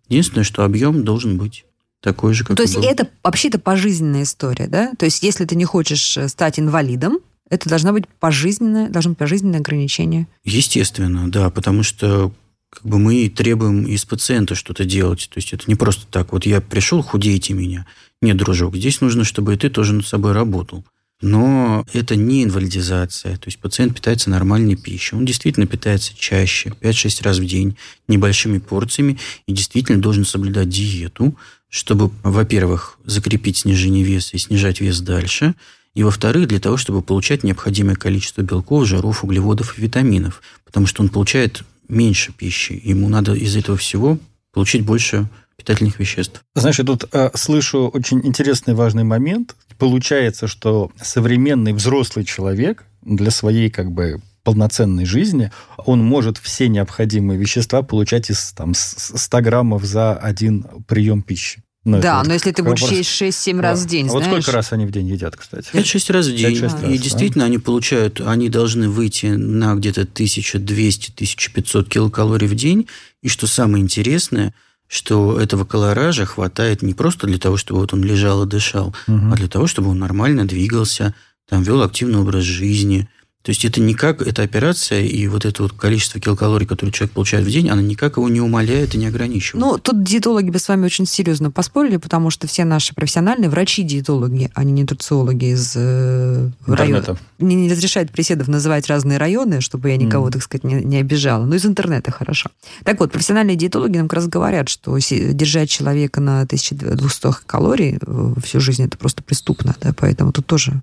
Единственное, 0.08 0.44
что 0.44 0.64
объем 0.64 1.04
должен 1.04 1.36
быть 1.36 1.64
такой 2.00 2.32
же, 2.32 2.44
как 2.44 2.56
то 2.56 2.62
и 2.62 2.66
есть 2.66 2.76
был. 2.76 2.84
это 2.84 3.08
вообще 3.22 3.48
это 3.48 3.58
пожизненная 3.58 4.22
история, 4.22 4.66
да? 4.66 4.92
То 4.98 5.04
есть 5.04 5.22
если 5.22 5.44
ты 5.44 5.54
не 5.54 5.66
хочешь 5.66 6.16
э, 6.16 6.28
стать 6.28 6.58
инвалидом, 6.58 7.18
это 7.50 7.68
должна 7.68 7.92
быть 7.92 8.04
пожизненное, 8.08 8.88
должно 8.88 9.10
быть 9.10 9.18
пожизненное 9.18 9.60
ограничение. 9.60 10.26
Естественно, 10.44 11.30
да, 11.30 11.50
потому 11.50 11.82
что 11.82 12.32
как 12.70 12.84
бы 12.86 12.98
мы 12.98 13.28
требуем 13.28 13.84
из 13.84 14.04
пациента 14.04 14.54
что-то 14.54 14.84
делать. 14.84 15.28
То 15.32 15.38
есть 15.38 15.52
это 15.52 15.64
не 15.66 15.74
просто 15.74 16.06
так, 16.06 16.32
вот 16.32 16.46
я 16.46 16.60
пришел, 16.60 17.02
худейте 17.02 17.52
меня. 17.52 17.86
Нет, 18.22 18.36
дружок, 18.36 18.76
здесь 18.76 19.00
нужно, 19.00 19.24
чтобы 19.24 19.54
и 19.54 19.56
ты 19.56 19.70
тоже 19.70 19.92
над 19.92 20.06
собой 20.06 20.32
работал. 20.32 20.84
Но 21.20 21.84
это 21.92 22.16
не 22.16 22.44
инвалидизация. 22.44 23.36
То 23.36 23.48
есть 23.48 23.58
пациент 23.58 23.94
питается 23.94 24.30
нормальной 24.30 24.76
пищей. 24.76 25.16
Он 25.16 25.26
действительно 25.26 25.66
питается 25.66 26.14
чаще, 26.16 26.72
5-6 26.80 27.22
раз 27.22 27.38
в 27.38 27.44
день, 27.44 27.76
небольшими 28.08 28.58
порциями, 28.58 29.18
и 29.46 29.52
действительно 29.52 30.00
должен 30.00 30.24
соблюдать 30.24 30.70
диету, 30.70 31.36
чтобы, 31.68 32.10
во-первых, 32.22 32.98
закрепить 33.04 33.58
снижение 33.58 34.02
веса 34.02 34.36
и 34.36 34.38
снижать 34.38 34.80
вес 34.80 35.00
дальше, 35.00 35.54
и, 35.94 36.02
во-вторых, 36.04 36.48
для 36.48 36.60
того, 36.60 36.76
чтобы 36.76 37.02
получать 37.02 37.42
необходимое 37.42 37.96
количество 37.96 38.42
белков, 38.42 38.86
жиров, 38.86 39.24
углеводов 39.24 39.76
и 39.76 39.82
витаминов. 39.82 40.40
Потому 40.64 40.86
что 40.86 41.02
он 41.02 41.08
получает 41.08 41.64
меньше 41.90 42.32
пищи. 42.32 42.80
Ему 42.82 43.08
надо 43.08 43.34
из 43.34 43.56
этого 43.56 43.76
всего 43.76 44.18
получить 44.52 44.84
больше 44.84 45.28
питательных 45.56 45.98
веществ. 45.98 46.42
Знаешь, 46.54 46.78
я 46.78 46.84
тут 46.84 47.04
э, 47.12 47.30
слышу 47.34 47.88
очень 47.88 48.24
интересный 48.26 48.74
важный 48.74 49.04
момент. 49.04 49.54
Получается, 49.78 50.46
что 50.46 50.90
современный 51.00 51.72
взрослый 51.72 52.24
человек 52.24 52.84
для 53.02 53.30
своей 53.30 53.70
как 53.70 53.90
бы 53.92 54.20
полноценной 54.42 55.04
жизни, 55.04 55.52
он 55.76 56.02
может 56.02 56.38
все 56.38 56.68
необходимые 56.68 57.38
вещества 57.38 57.82
получать 57.82 58.30
из 58.30 58.52
там, 58.52 58.72
с- 58.74 59.12
100 59.16 59.40
граммов 59.42 59.84
за 59.84 60.14
один 60.14 60.64
прием 60.88 61.22
пищи. 61.22 61.62
Ну, 61.84 61.96
это 61.96 62.02
да, 62.02 62.18
вот 62.18 62.26
но 62.26 62.34
если 62.34 62.50
ты 62.52 62.62
будешь 62.62 62.82
вопрос. 62.82 62.98
есть 62.98 63.10
6-7 63.10 63.60
раз 63.60 63.80
Да. 63.80 63.86
в 63.86 63.88
день, 63.88 64.08
А 64.08 64.12
вот 64.12 64.22
знаешь... 64.22 64.42
сколько 64.42 64.56
раз 64.56 64.72
они 64.72 64.84
в 64.84 64.90
день 64.90 65.08
едят, 65.08 65.34
кстати? 65.36 65.70
5-6 65.72 66.12
раз 66.12 66.26
в 66.26 66.36
день. 66.36 66.54
5-6 66.54 66.60
раз, 66.60 66.74
и 66.74 66.98
да. 66.98 67.02
действительно 67.02 67.44
они 67.46 67.58
получают, 67.58 68.20
они 68.20 68.50
должны 68.50 68.90
выйти 68.90 69.26
на 69.26 69.74
где-то 69.74 70.02
1200-1500 70.02 71.88
килокалорий 71.88 72.48
в 72.48 72.54
день. 72.54 72.86
И 73.22 73.28
что 73.28 73.46
самое 73.46 73.82
интересное, 73.82 74.52
что 74.88 75.40
этого 75.40 75.64
колоража 75.64 76.26
хватает 76.26 76.82
не 76.82 76.92
просто 76.92 77.26
для 77.26 77.38
того, 77.38 77.56
чтобы 77.56 77.80
вот 77.80 77.94
он 77.94 78.02
лежал 78.04 78.42
и 78.42 78.46
дышал, 78.46 78.88
угу. 79.06 79.32
а 79.32 79.36
для 79.36 79.48
того, 79.48 79.66
чтобы 79.66 79.88
он 79.90 79.98
нормально 79.98 80.46
двигался, 80.46 81.14
там 81.48 81.62
вел 81.62 81.82
активный 81.82 82.18
образ 82.18 82.44
жизни, 82.44 83.08
то 83.42 83.50
есть 83.50 83.64
это 83.64 83.80
никак, 83.80 84.20
эта 84.20 84.42
операция 84.42 85.00
и 85.00 85.26
вот 85.26 85.46
это 85.46 85.62
вот 85.62 85.72
количество 85.72 86.20
килокалорий, 86.20 86.66
которые 86.66 86.92
человек 86.92 87.14
получает 87.14 87.46
в 87.46 87.50
день, 87.50 87.70
она 87.70 87.80
никак 87.80 88.18
его 88.18 88.28
не 88.28 88.40
умаляет 88.40 88.94
и 88.94 88.98
не 88.98 89.06
ограничивает. 89.06 89.64
Ну, 89.64 89.78
тут 89.78 90.02
диетологи 90.02 90.50
бы 90.50 90.58
с 90.58 90.68
вами 90.68 90.84
очень 90.84 91.06
серьезно 91.06 91.50
поспорили, 91.50 91.96
потому 91.96 92.28
что 92.28 92.46
все 92.46 92.64
наши 92.64 92.94
профессиональные 92.94 93.48
врачи-диетологи, 93.48 94.50
они 94.54 94.72
не 94.72 94.82
нутрициологи 94.82 95.54
из 95.54 95.72
э, 95.74 96.50
района. 96.66 97.16
Мне 97.38 97.56
не 97.56 97.70
разрешают 97.70 98.10
приседов 98.10 98.46
называть 98.48 98.88
разные 98.88 99.16
районы, 99.16 99.62
чтобы 99.62 99.88
я 99.88 99.96
никого, 99.96 100.28
mm. 100.28 100.32
так 100.32 100.42
сказать, 100.42 100.64
не, 100.64 100.74
не 100.74 100.98
обижала. 100.98 101.46
Но 101.46 101.54
из 101.54 101.64
интернета 101.64 102.10
хорошо. 102.10 102.50
Так 102.84 103.00
вот, 103.00 103.10
профессиональные 103.10 103.56
диетологи 103.56 103.96
нам 103.96 104.08
как 104.08 104.16
раз 104.16 104.28
говорят, 104.28 104.68
что 104.68 104.98
держать 104.98 105.70
человека 105.70 106.20
на 106.20 106.42
1200 106.42 107.46
калорий 107.46 107.98
э, 108.02 108.34
всю 108.44 108.60
жизнь 108.60 108.84
это 108.84 108.98
просто 108.98 109.22
преступно, 109.22 109.74
да, 109.80 109.94
поэтому 109.96 110.30
тут 110.30 110.44
тоже 110.44 110.82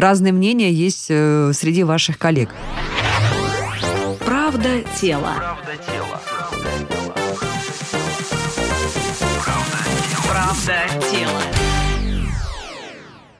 разные 0.00 0.32
мнения 0.32 0.72
есть 0.72 1.06
э, 1.08 1.52
среди 1.54 1.84
ваших 1.84 2.18
коллег. 2.18 2.50
Правда 4.24 4.82
тела. 5.00 5.34
Правда 5.38 5.72
тела. 5.86 6.20
Правда 10.28 11.06
тела. 11.10 11.42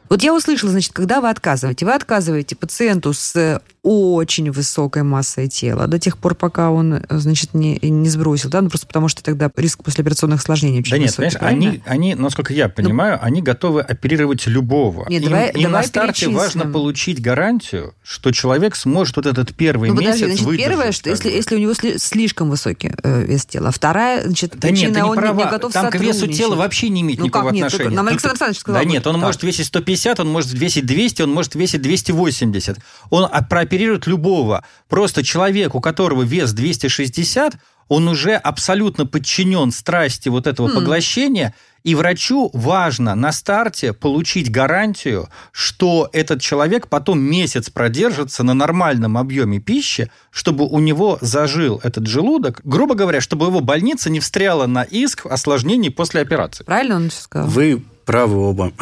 Вот 0.09 0.23
я 0.23 0.35
услышала, 0.35 0.71
значит, 0.71 0.93
когда 0.93 1.21
вы 1.21 1.29
отказываете, 1.31 1.85
вы 1.85 1.95
отказываете 1.95 2.55
пациенту 2.55 3.13
с 3.13 3.61
очень 3.87 4.51
высокой 4.51 5.05
массой 5.05 5.47
тела 5.47 5.87
до 5.87 6.01
тех 6.01 6.19
пор, 6.19 6.35
пока 6.35 6.73
он, 6.73 7.05
значит, 7.09 7.55
не, 7.55 7.79
не 7.81 8.09
сбросил, 8.09 8.51
да, 8.51 8.61
ну 8.61 8.69
просто 8.69 8.89
потому 8.89 9.07
что 9.07 9.23
тогда 9.23 9.49
риск 9.55 9.85
послеоперационных 9.85 10.41
осложнений 10.41 10.81
очень 10.81 10.91
Да 10.91 10.99
нет, 10.99 11.17
высокий, 11.17 11.39
понимаешь, 11.39 11.65
они, 11.65 11.83
они, 11.87 12.15
насколько 12.17 12.53
я 12.53 12.69
понимаю, 12.69 13.19
ну, 13.21 13.27
они 13.27 13.43
готовы 13.43 13.83
оперировать 13.83 14.45
любого. 14.49 15.07
Нет, 15.09 15.23
им, 15.23 15.31
давай, 15.31 15.51
им 15.51 15.63
давай 15.63 15.83
на 15.83 15.87
старте 15.87 16.29
важно 16.29 16.67
получить 16.67 17.23
гарантию, 17.23 17.95
что 18.03 18.33
человек 18.33 18.75
сможет 18.75 19.17
вот 19.17 19.27
этот 19.27 19.55
первый 19.55 19.91
ну, 19.91 20.01
месяц 20.01 20.21
подожди, 20.21 20.43
значит, 20.43 20.59
Первое, 20.59 20.93
что 20.93 21.11
если, 21.11 21.31
если 21.31 21.55
у 21.55 21.59
него 21.59 21.73
слишком 21.75 22.51
высокий 22.51 22.93
э, 23.03 23.25
вес 23.25 23.47
тела. 23.47 23.71
Вторая, 23.71 24.25
значит, 24.25 24.53
да 24.57 24.69
причина, 24.69 24.89
нет, 24.89 24.97
не 24.97 25.03
он 25.05 25.17
права. 25.17 25.45
не 25.45 25.51
готов 25.51 25.73
Там 25.73 25.91
к 25.91 25.95
весу 25.97 26.27
тела 26.27 26.57
вообще 26.57 26.89
не 26.89 27.03
имеет 27.03 27.21
ну, 27.21 27.27
никакого 27.27 27.51
как 27.51 27.55
нет, 27.55 27.67
отношения. 27.67 27.85
Только, 27.85 27.97
нам 27.97 28.09
Александр 28.09 28.33
Александрович 28.33 28.61
сказал. 28.61 28.83
Да 28.83 28.89
нет, 28.89 29.07
он 29.07 29.15
так. 29.15 29.23
может 29.23 29.43
весить 29.43 29.67
150, 29.67 30.21
он 30.21 30.29
может 30.29 30.53
весить 30.53 30.87
200, 30.87 31.23
он 31.23 31.31
может 31.31 31.55
весить 31.55 31.83
280. 31.83 32.79
Он 33.11 33.29
прооперирует 33.77 34.07
любого. 34.07 34.65
Просто 34.89 35.23
человек, 35.23 35.75
у 35.75 35.81
которого 35.81 36.23
вес 36.23 36.53
260, 36.53 37.57
он 37.89 38.09
уже 38.09 38.35
абсолютно 38.35 39.07
подчинен 39.07 39.71
страсти 39.71 40.29
вот 40.29 40.47
этого 40.47 40.69
mm. 40.69 40.75
поглощения, 40.75 41.55
и 41.85 41.95
врачу 41.95 42.51
важно 42.53 43.15
на 43.15 43.31
старте 43.31 43.93
получить 43.93 44.51
гарантию, 44.51 45.29
что 45.53 46.09
этот 46.13 46.41
человек 46.41 46.89
потом 46.89 47.21
месяц 47.21 47.71
продержится 47.71 48.43
на 48.43 48.55
нормальном 48.55 49.17
объеме 49.17 49.61
пищи, 49.61 50.11
чтобы 50.31 50.67
у 50.67 50.81
него 50.81 51.19
зажил 51.21 51.81
этот 51.85 52.09
желудок, 52.09 52.61
грубо 52.65 52.97
говоря, 52.97 53.21
чтобы 53.21 53.47
его 53.47 53.61
больница 53.61 54.11
не 54.11 54.19
встряла 54.19 54.67
на 54.67 54.83
иск 54.83 55.27
осложнений 55.27 55.91
после 55.91 56.23
операции. 56.23 56.65
Правильно 56.65 56.97
он 56.97 57.11
сказал? 57.13 57.49
Вы 57.49 57.85
правы 58.05 58.37
оба. 58.37 58.73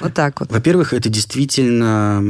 Вот 0.00 0.14
так 0.14 0.40
вот. 0.40 0.50
Во-первых, 0.50 0.94
это 0.94 1.10
действительно 1.10 2.22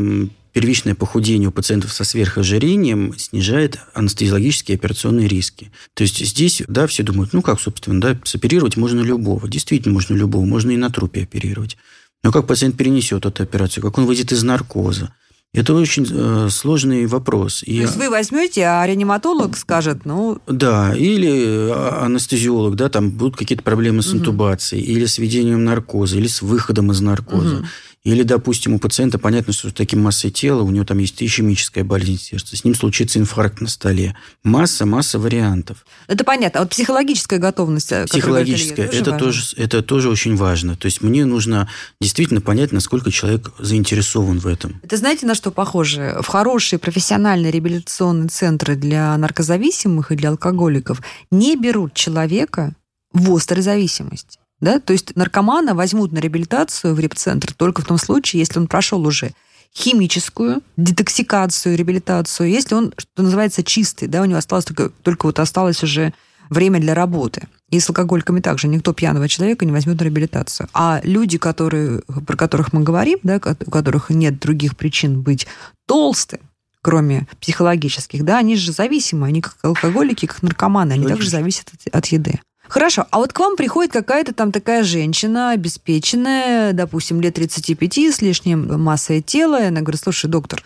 первичное 0.52 0.94
похудение 0.94 1.48
у 1.48 1.52
пациентов 1.52 1.92
со 1.92 2.04
сверхожирением 2.04 3.16
снижает 3.18 3.78
анестезиологические 3.94 4.76
операционные 4.76 5.28
риски. 5.28 5.70
То 5.94 6.02
есть 6.02 6.18
здесь, 6.18 6.62
да, 6.68 6.86
все 6.86 7.02
думают, 7.02 7.32
ну 7.32 7.42
как, 7.42 7.60
собственно, 7.60 8.00
да, 8.00 8.18
соперировать 8.24 8.76
можно 8.76 9.00
любого. 9.00 9.48
Действительно, 9.48 9.94
можно 9.94 10.14
любого, 10.14 10.44
можно 10.44 10.70
и 10.70 10.76
на 10.76 10.90
трупе 10.90 11.22
оперировать. 11.22 11.76
Но 12.22 12.32
как 12.32 12.46
пациент 12.46 12.76
перенесет 12.76 13.24
эту 13.24 13.42
операцию, 13.42 13.82
как 13.82 13.96
он 13.98 14.04
выйдет 14.04 14.32
из 14.32 14.42
наркоза, 14.42 15.14
это 15.52 15.74
очень 15.74 16.06
э, 16.08 16.48
сложный 16.48 17.06
вопрос. 17.06 17.64
И... 17.64 17.76
То 17.76 17.82
есть 17.82 17.96
вы 17.96 18.08
возьмете, 18.08 18.66
а 18.66 18.86
реаниматолог 18.86 19.56
скажет, 19.56 20.04
ну... 20.04 20.38
Да, 20.46 20.94
или 20.94 21.70
а, 21.72 22.04
анестезиолог, 22.04 22.76
да, 22.76 22.88
там 22.88 23.10
будут 23.10 23.36
какие-то 23.36 23.64
проблемы 23.64 24.02
с 24.02 24.14
интубацией, 24.14 24.84
угу. 24.84 24.92
или 24.92 25.06
с 25.06 25.18
введением 25.18 25.64
наркоза, 25.64 26.18
или 26.18 26.28
с 26.28 26.40
выходом 26.42 26.92
из 26.92 27.00
наркоза. 27.00 27.56
Угу. 27.56 27.66
Или, 28.02 28.22
допустим, 28.22 28.74
у 28.74 28.78
пациента 28.78 29.18
понятно, 29.18 29.52
что 29.52 29.68
с 29.68 29.74
таким 29.74 30.02
массой 30.02 30.30
тела, 30.30 30.62
у 30.62 30.70
него 30.70 30.86
там 30.86 30.98
есть 30.98 31.22
ишемическая 31.22 31.84
болезнь 31.84 32.22
сердца, 32.22 32.56
с 32.56 32.64
ним 32.64 32.74
случится 32.74 33.18
инфаркт 33.18 33.60
на 33.60 33.68
столе. 33.68 34.16
Масса, 34.42 34.86
масса 34.86 35.18
вариантов. 35.18 35.84
Это 36.06 36.24
понятно. 36.24 36.60
А 36.60 36.62
вот 36.62 36.70
психологическая 36.70 37.38
готовность, 37.38 37.92
Психологическая, 38.06 38.86
тоже 38.88 39.00
это, 39.00 39.18
тоже, 39.18 39.42
это 39.56 39.82
тоже 39.82 40.08
очень 40.08 40.34
важно. 40.34 40.76
То 40.76 40.86
есть 40.86 41.02
мне 41.02 41.26
нужно 41.26 41.68
действительно 42.00 42.40
понять, 42.40 42.72
насколько 42.72 43.10
человек 43.10 43.52
заинтересован 43.58 44.38
в 44.38 44.46
этом. 44.46 44.80
Это 44.82 44.96
знаете, 44.96 45.26
на 45.26 45.34
что 45.34 45.50
похоже? 45.50 46.18
В 46.22 46.26
хорошие 46.26 46.78
профессиональные 46.78 47.52
реабилитационные 47.52 48.30
центры 48.30 48.76
для 48.76 49.14
наркозависимых 49.18 50.10
и 50.10 50.16
для 50.16 50.30
алкоголиков 50.30 51.02
не 51.30 51.54
берут 51.54 51.92
человека 51.92 52.72
в 53.12 53.34
острой 53.34 53.62
зависимости. 53.62 54.39
Да? 54.60 54.78
То 54.78 54.92
есть 54.92 55.16
наркомана 55.16 55.74
возьмут 55.74 56.12
на 56.12 56.18
реабилитацию 56.18 56.94
в 56.94 57.00
репцентр 57.00 57.52
только 57.54 57.82
в 57.82 57.86
том 57.86 57.98
случае, 57.98 58.40
если 58.40 58.58
он 58.58 58.66
прошел 58.66 59.06
уже 59.06 59.32
химическую 59.74 60.62
детоксикацию, 60.76 61.76
реабилитацию, 61.76 62.50
если 62.50 62.74
он, 62.74 62.92
что 62.96 63.22
называется, 63.22 63.62
чистый, 63.62 64.08
да, 64.08 64.22
у 64.22 64.24
него 64.24 64.38
осталось 64.38 64.64
только, 64.64 64.90
только 65.02 65.26
вот 65.26 65.38
осталось 65.38 65.82
уже 65.82 66.12
время 66.48 66.80
для 66.80 66.94
работы. 66.94 67.48
И 67.70 67.78
с 67.78 67.88
алкоголиками 67.88 68.40
также 68.40 68.66
никто 68.66 68.92
пьяного 68.92 69.28
человека 69.28 69.64
не 69.64 69.72
возьмет 69.72 70.00
на 70.00 70.04
реабилитацию. 70.04 70.68
А 70.74 71.00
люди, 71.04 71.38
которые, 71.38 72.02
про 72.26 72.36
которых 72.36 72.72
мы 72.72 72.82
говорим, 72.82 73.20
да, 73.22 73.36
у 73.36 73.70
которых 73.70 74.10
нет 74.10 74.40
других 74.40 74.76
причин 74.76 75.22
быть 75.22 75.46
толстым, 75.86 76.40
кроме 76.82 77.28
психологических, 77.40 78.24
да, 78.24 78.38
они 78.38 78.56
же 78.56 78.72
зависимы, 78.72 79.28
они 79.28 79.40
как 79.40 79.56
алкоголики, 79.62 80.26
как 80.26 80.42
наркоманы, 80.42 80.94
они 80.94 81.06
также 81.06 81.30
зависят 81.30 81.70
от, 81.72 81.94
от 81.94 82.06
еды. 82.06 82.40
Хорошо, 82.70 83.04
а 83.10 83.18
вот 83.18 83.32
к 83.32 83.40
вам 83.40 83.56
приходит 83.56 83.92
какая-то 83.92 84.32
там 84.32 84.52
такая 84.52 84.84
женщина, 84.84 85.50
обеспеченная, 85.50 86.72
допустим, 86.72 87.20
лет 87.20 87.34
35 87.34 87.98
с 87.98 88.22
лишним 88.22 88.80
массой 88.80 89.22
тела, 89.22 89.60
и 89.60 89.66
она 89.66 89.80
говорит, 89.80 90.00
слушай, 90.00 90.30
доктор, 90.30 90.62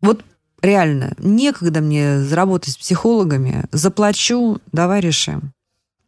вот 0.00 0.24
реально, 0.62 1.12
некогда 1.18 1.80
мне 1.80 2.18
заработать 2.18 2.74
с 2.74 2.76
психологами, 2.76 3.66
заплачу, 3.70 4.58
давай 4.72 5.00
решим. 5.00 5.52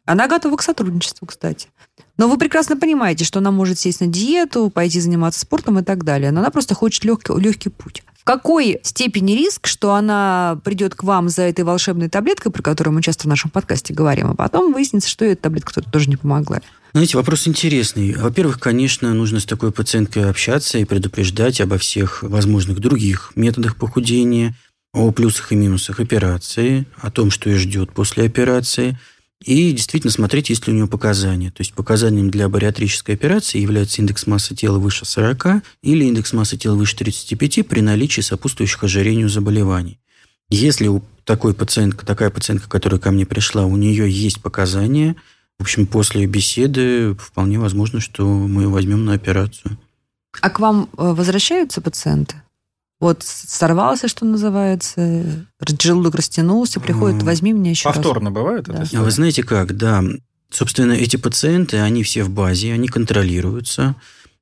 Она 0.03 0.27
готова 0.27 0.57
к 0.57 0.63
сотрудничеству, 0.63 1.25
кстати. 1.25 1.69
Но 2.17 2.27
вы 2.27 2.37
прекрасно 2.37 2.75
понимаете, 2.75 3.23
что 3.23 3.39
она 3.39 3.51
может 3.51 3.79
сесть 3.79 4.01
на 4.01 4.07
диету, 4.07 4.69
пойти 4.69 4.99
заниматься 4.99 5.39
спортом 5.39 5.79
и 5.79 5.83
так 5.83 6.03
далее. 6.03 6.31
Но 6.31 6.41
она 6.41 6.49
просто 6.49 6.75
хочет 6.75 7.05
легкий, 7.05 7.33
легкий 7.39 7.69
путь 7.69 8.03
какой 8.27 8.79
степени 8.83 9.31
риск, 9.31 9.67
что 9.67 9.93
она 9.93 10.59
придет 10.65 10.95
к 10.95 11.03
вам 11.03 11.29
за 11.29 11.43
этой 11.43 11.63
волшебной 11.63 12.09
таблеткой, 12.09 12.51
про 12.51 12.61
которую 12.61 12.93
мы 12.93 13.01
часто 13.01 13.23
в 13.23 13.27
нашем 13.27 13.49
подкасте 13.49 13.93
говорим, 13.93 14.31
а 14.31 14.35
потом 14.35 14.73
выяснится, 14.73 15.09
что 15.09 15.23
эта 15.23 15.43
таблетка 15.43 15.81
тоже 15.81 16.09
не 16.09 16.17
помогла? 16.17 16.59
Знаете, 16.91 17.15
вопрос 17.15 17.47
интересный. 17.47 18.13
Во-первых, 18.15 18.59
конечно, 18.59 19.13
нужно 19.13 19.39
с 19.39 19.45
такой 19.45 19.71
пациенткой 19.71 20.29
общаться 20.29 20.77
и 20.77 20.83
предупреждать 20.83 21.61
обо 21.61 21.77
всех 21.77 22.21
возможных 22.21 22.79
других 22.79 23.31
методах 23.35 23.77
похудения, 23.77 24.55
о 24.93 25.11
плюсах 25.11 25.53
и 25.53 25.55
минусах 25.55 26.01
операции, 26.01 26.85
о 26.97 27.09
том, 27.11 27.31
что 27.31 27.49
ее 27.49 27.57
ждет 27.57 27.93
после 27.93 28.25
операции– 28.25 28.99
и 29.43 29.71
действительно 29.71 30.11
смотреть, 30.11 30.49
есть 30.49 30.67
ли 30.67 30.73
у 30.73 30.75
него 30.75 30.87
показания. 30.87 31.51
То 31.51 31.61
есть 31.61 31.73
показанием 31.73 32.29
для 32.29 32.49
бариатрической 32.49 33.15
операции 33.15 33.59
является 33.59 34.01
индекс 34.01 34.25
массы 34.25 34.55
тела 34.55 34.79
выше 34.79 35.05
40 35.05 35.63
или 35.83 36.05
индекс 36.05 36.33
массы 36.33 36.57
тела 36.57 36.75
выше 36.75 36.95
35 36.97 37.67
при 37.67 37.81
наличии 37.81 38.21
сопутствующих 38.21 38.83
ожирению 38.83 39.29
заболеваний. 39.29 39.99
Если 40.49 40.87
у 40.87 41.03
такой 41.23 41.53
пациентка, 41.53 42.05
такая 42.05 42.29
пациентка, 42.29 42.69
которая 42.69 42.99
ко 42.99 43.11
мне 43.11 43.25
пришла, 43.25 43.65
у 43.65 43.75
нее 43.75 44.09
есть 44.09 44.41
показания, 44.41 45.15
в 45.59 45.63
общем, 45.63 45.87
после 45.87 46.25
беседы 46.25 47.15
вполне 47.15 47.59
возможно, 47.59 47.99
что 47.99 48.25
мы 48.25 48.63
ее 48.63 48.69
возьмем 48.69 49.05
на 49.05 49.13
операцию. 49.13 49.77
А 50.41 50.49
к 50.49 50.59
вам 50.59 50.89
э, 50.97 51.13
возвращаются 51.13 51.81
пациенты? 51.81 52.41
Вот 52.99 53.21
сорвался, 53.23 54.07
что 54.07 54.25
называется, 54.25 55.47
желудок 55.79 56.15
растянулся, 56.15 56.79
приходит, 56.79 57.21
возьми 57.21 57.53
меня 57.53 57.71
еще 57.71 57.83
Повторно 57.83 58.29
раз. 58.29 58.35
бывает 58.35 58.65
да. 58.65 58.83
это? 58.83 58.99
А 58.99 59.03
вы 59.03 59.11
знаете 59.11 59.43
как, 59.43 59.77
да. 59.77 60.03
Собственно, 60.49 60.93
эти 60.93 61.17
пациенты, 61.17 61.77
они 61.77 62.03
все 62.03 62.23
в 62.23 62.29
базе, 62.29 62.73
они 62.73 62.87
контролируются. 62.87 63.95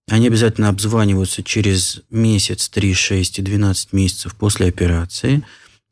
Они 0.10 0.28
обязательно 0.28 0.70
обзваниваются 0.70 1.42
через 1.44 2.04
месяц, 2.12 2.70
3, 2.70 2.94
6 2.94 3.40
и 3.40 3.42
12 3.42 3.92
месяцев 3.92 4.36
после 4.36 4.68
операции. 4.68 5.44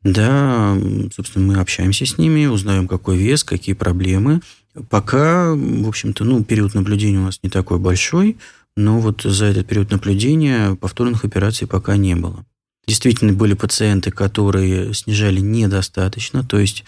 Да, 0.04 0.78
собственно, 1.16 1.54
мы 1.54 1.60
общаемся 1.60 2.06
с 2.06 2.18
ними, 2.18 2.46
узнаем, 2.46 2.88
какой 2.88 3.18
вес, 3.18 3.44
какие 3.44 3.74
проблемы. 3.74 4.42
Пока, 4.90 5.54
в 5.54 5.88
общем-то, 5.88 6.24
ну, 6.26 6.44
период 6.44 6.76
наблюдения 6.76 7.20
у 7.20 7.24
нас 7.24 7.40
не 7.42 7.50
такой 7.50 7.80
большой, 7.80 8.38
но 8.76 9.00
вот 9.00 9.22
за 9.24 9.46
этот 9.46 9.68
период 9.68 9.92
наблюдения 9.92 10.76
повторных 10.76 11.26
операций 11.26 11.68
пока 11.68 11.96
не 11.96 12.16
было. 12.16 12.46
Действительно, 12.86 13.32
были 13.32 13.54
пациенты, 13.54 14.12
которые 14.12 14.94
снижали 14.94 15.40
недостаточно. 15.40 16.44
То 16.44 16.60
есть 16.60 16.84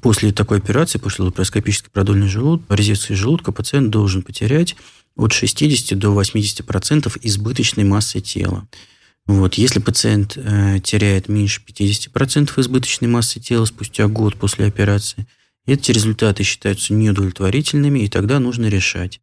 после 0.00 0.32
такой 0.32 0.58
операции, 0.58 0.98
после 0.98 1.24
лапароскопической 1.24 1.90
продольной 1.90 2.28
желудка, 2.28 2.74
резекции 2.74 3.14
желудка, 3.14 3.52
пациент 3.52 3.90
должен 3.90 4.22
потерять 4.22 4.74
от 5.16 5.32
60 5.32 5.98
до 5.98 6.18
80% 6.18 7.18
избыточной 7.22 7.84
массы 7.84 8.20
тела. 8.20 8.66
Вот. 9.26 9.54
Если 9.54 9.80
пациент 9.80 10.36
э, 10.36 10.80
теряет 10.82 11.28
меньше 11.28 11.62
50% 11.66 12.52
избыточной 12.56 13.08
массы 13.08 13.38
тела 13.38 13.64
спустя 13.66 14.06
год 14.06 14.36
после 14.36 14.66
операции, 14.66 15.26
эти 15.66 15.92
результаты 15.92 16.42
считаются 16.42 16.92
неудовлетворительными, 16.92 18.00
и 18.00 18.08
тогда 18.08 18.38
нужно 18.38 18.66
решать. 18.66 19.20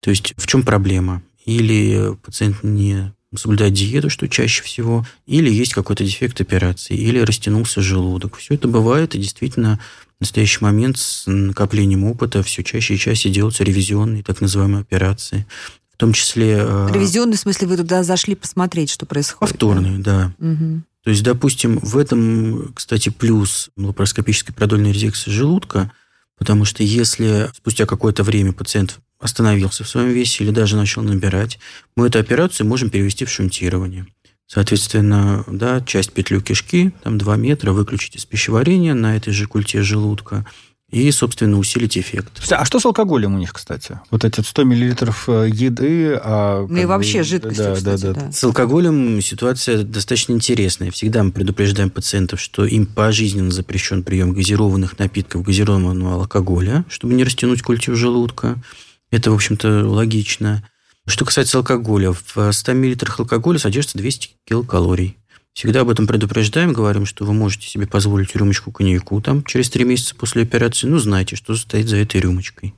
То 0.00 0.10
есть 0.10 0.34
в 0.36 0.46
чем 0.46 0.62
проблема? 0.62 1.22
Или 1.44 2.16
пациент 2.22 2.62
не 2.62 3.12
соблюдать 3.36 3.72
диету, 3.72 4.10
что 4.10 4.28
чаще 4.28 4.62
всего, 4.62 5.06
или 5.26 5.50
есть 5.50 5.72
какой-то 5.72 6.04
дефект 6.04 6.40
операции, 6.40 6.96
или 6.96 7.20
растянулся 7.20 7.80
желудок. 7.80 8.36
Все 8.36 8.54
это 8.54 8.66
бывает, 8.66 9.14
и 9.14 9.18
действительно 9.18 9.78
в 10.18 10.22
настоящий 10.22 10.58
момент 10.60 10.98
с 10.98 11.24
накоплением 11.26 12.04
опыта 12.04 12.42
все 12.42 12.64
чаще 12.64 12.94
и 12.94 12.98
чаще 12.98 13.30
делаются 13.30 13.64
ревизионные 13.64 14.22
так 14.22 14.40
называемые 14.40 14.82
операции. 14.82 15.46
В 15.92 15.96
том 15.96 16.12
числе... 16.12 16.58
Э, 16.60 16.88
Ревизионный, 16.92 17.36
в 17.36 17.40
смысле, 17.40 17.68
вы 17.68 17.76
туда 17.76 18.02
зашли 18.02 18.34
посмотреть, 18.34 18.90
что 18.90 19.06
происходит? 19.06 19.52
Повторные, 19.52 19.98
да. 19.98 20.32
да. 20.38 20.46
Угу. 20.48 20.82
То 21.04 21.10
есть, 21.10 21.22
допустим, 21.22 21.78
в 21.78 21.96
этом, 21.96 22.72
кстати, 22.74 23.08
плюс 23.10 23.70
лапароскопической 23.76 24.54
продольной 24.54 24.92
резекции 24.92 25.30
желудка, 25.30 25.92
потому 26.36 26.64
что 26.64 26.82
если 26.82 27.50
спустя 27.54 27.86
какое-то 27.86 28.22
время 28.22 28.52
пациент 28.52 28.98
остановился 29.20 29.84
в 29.84 29.88
своем 29.88 30.08
весе 30.08 30.44
или 30.44 30.50
даже 30.50 30.76
начал 30.76 31.02
набирать, 31.02 31.58
мы 31.94 32.08
эту 32.08 32.18
операцию 32.18 32.66
можем 32.66 32.90
перевести 32.90 33.24
в 33.24 33.30
шунтирование. 33.30 34.06
Соответственно, 34.46 35.44
да, 35.46 35.80
часть 35.80 36.12
петлю 36.12 36.40
кишки, 36.40 36.92
там 37.04 37.18
2 37.18 37.36
метра, 37.36 37.70
выключить 37.70 38.16
из 38.16 38.24
пищеварения 38.24 38.94
на 38.94 39.16
этой 39.16 39.32
же 39.32 39.46
культе 39.46 39.82
желудка 39.82 40.44
и, 40.90 41.08
собственно, 41.12 41.56
усилить 41.56 41.96
эффект. 41.96 42.42
А 42.50 42.64
что 42.64 42.80
с 42.80 42.84
алкоголем 42.84 43.36
у 43.36 43.38
них, 43.38 43.52
кстати? 43.52 44.00
Вот 44.10 44.24
эти 44.24 44.40
100 44.40 44.64
миллилитров 44.64 45.28
э, 45.28 45.48
еды... 45.52 46.18
А 46.20 46.66
ну 46.68 46.76
и 46.76 46.84
вообще 46.84 47.22
жидкости, 47.22 47.58
да, 47.58 47.74
кстати, 47.76 48.02
да, 48.02 48.12
да. 48.12 48.20
да. 48.22 48.32
С 48.32 48.42
алкоголем 48.42 49.20
ситуация 49.22 49.84
достаточно 49.84 50.32
интересная. 50.32 50.90
Всегда 50.90 51.22
мы 51.22 51.30
предупреждаем 51.30 51.90
пациентов, 51.90 52.40
что 52.40 52.64
им 52.64 52.86
пожизненно 52.86 53.52
запрещен 53.52 54.02
прием 54.02 54.32
газированных 54.32 54.98
напитков, 54.98 55.42
газированного 55.42 56.14
алкоголя, 56.22 56.84
чтобы 56.88 57.14
не 57.14 57.22
растянуть 57.22 57.62
культив 57.62 57.94
желудка. 57.94 58.60
Это, 59.10 59.30
в 59.30 59.34
общем-то, 59.34 59.88
логично. 59.88 60.68
Что 61.06 61.24
касается 61.24 61.58
алкоголя, 61.58 62.12
в 62.12 62.52
100 62.52 62.74
мл 62.74 62.94
алкоголя 63.18 63.58
содержится 63.58 63.98
200 63.98 64.30
килокалорий. 64.46 65.16
Всегда 65.52 65.80
об 65.80 65.90
этом 65.90 66.06
предупреждаем, 66.06 66.72
говорим, 66.72 67.06
что 67.06 67.24
вы 67.24 67.32
можете 67.32 67.66
себе 67.66 67.86
позволить 67.86 68.36
рюмочку 68.36 68.70
коньяку 68.70 69.20
там 69.20 69.42
через 69.44 69.68
три 69.68 69.84
месяца 69.84 70.14
после 70.14 70.42
операции. 70.42 70.86
Ну, 70.86 70.98
знаете, 70.98 71.36
что 71.36 71.56
стоит 71.56 71.88
за 71.88 71.96
этой 71.96 72.20
рюмочкой. 72.20 72.74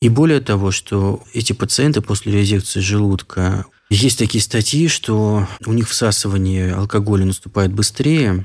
И 0.00 0.08
более 0.08 0.40
того, 0.40 0.70
что 0.70 1.22
эти 1.32 1.52
пациенты 1.52 2.00
после 2.00 2.32
резекции 2.32 2.80
желудка, 2.80 3.64
есть 3.90 4.18
такие 4.18 4.42
статьи, 4.42 4.88
что 4.88 5.46
у 5.64 5.72
них 5.72 5.88
всасывание 5.88 6.74
алкоголя 6.74 7.24
наступает 7.24 7.72
быстрее, 7.72 8.44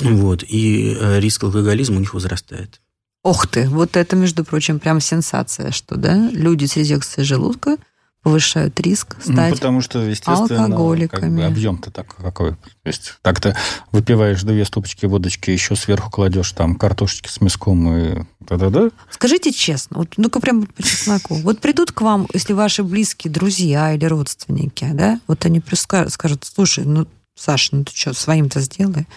вот, 0.00 0.42
и 0.42 0.96
э, 0.98 1.20
риск 1.20 1.44
алкоголизма 1.44 1.96
у 1.96 2.00
них 2.00 2.14
возрастает. 2.14 2.80
Ох 3.26 3.48
ты, 3.48 3.68
вот 3.68 3.96
это, 3.96 4.14
между 4.14 4.44
прочим, 4.44 4.78
прям 4.78 5.00
сенсация, 5.00 5.72
что 5.72 5.96
да, 5.96 6.14
люди 6.14 6.66
с 6.66 6.76
резекцией 6.76 7.26
желудка 7.26 7.76
повышают 8.22 8.78
риск 8.78 9.16
ну, 9.26 9.32
стать 9.32 9.50
ну, 9.50 9.56
потому 9.56 9.80
что, 9.80 9.98
естественно, 9.98 10.66
алкоголиками. 10.66 11.20
Как 11.20 11.32
бы 11.32 11.42
объем-то 11.42 11.90
так 11.90 12.14
какой. 12.14 12.52
То 12.52 12.58
есть 12.84 13.14
так-то 13.22 13.56
выпиваешь 13.90 14.44
две 14.44 14.64
стопочки 14.64 15.06
водочки, 15.06 15.50
еще 15.50 15.74
сверху 15.74 16.08
кладешь 16.08 16.52
там 16.52 16.76
картошечки 16.76 17.28
с 17.28 17.40
мяском 17.40 17.96
и 17.96 18.22
да-да-да. 18.38 18.90
Скажите 19.10 19.50
честно, 19.50 19.98
вот 19.98 20.14
ну-ка 20.18 20.38
прям 20.38 20.64
по 20.64 20.82
чесноку. 20.84 21.34
Вот 21.34 21.58
придут 21.58 21.90
к 21.90 22.02
вам, 22.02 22.28
если 22.32 22.52
ваши 22.52 22.84
близкие 22.84 23.32
друзья 23.32 23.92
или 23.92 24.04
родственники, 24.04 24.88
да, 24.92 25.18
вот 25.26 25.44
они 25.44 25.60
скажут, 25.74 26.44
слушай, 26.44 26.84
ну, 26.84 27.08
Саша, 27.34 27.74
ну 27.74 27.82
ты 27.82 27.92
что, 27.92 28.14
своим-то 28.14 28.60
сделай. 28.60 29.08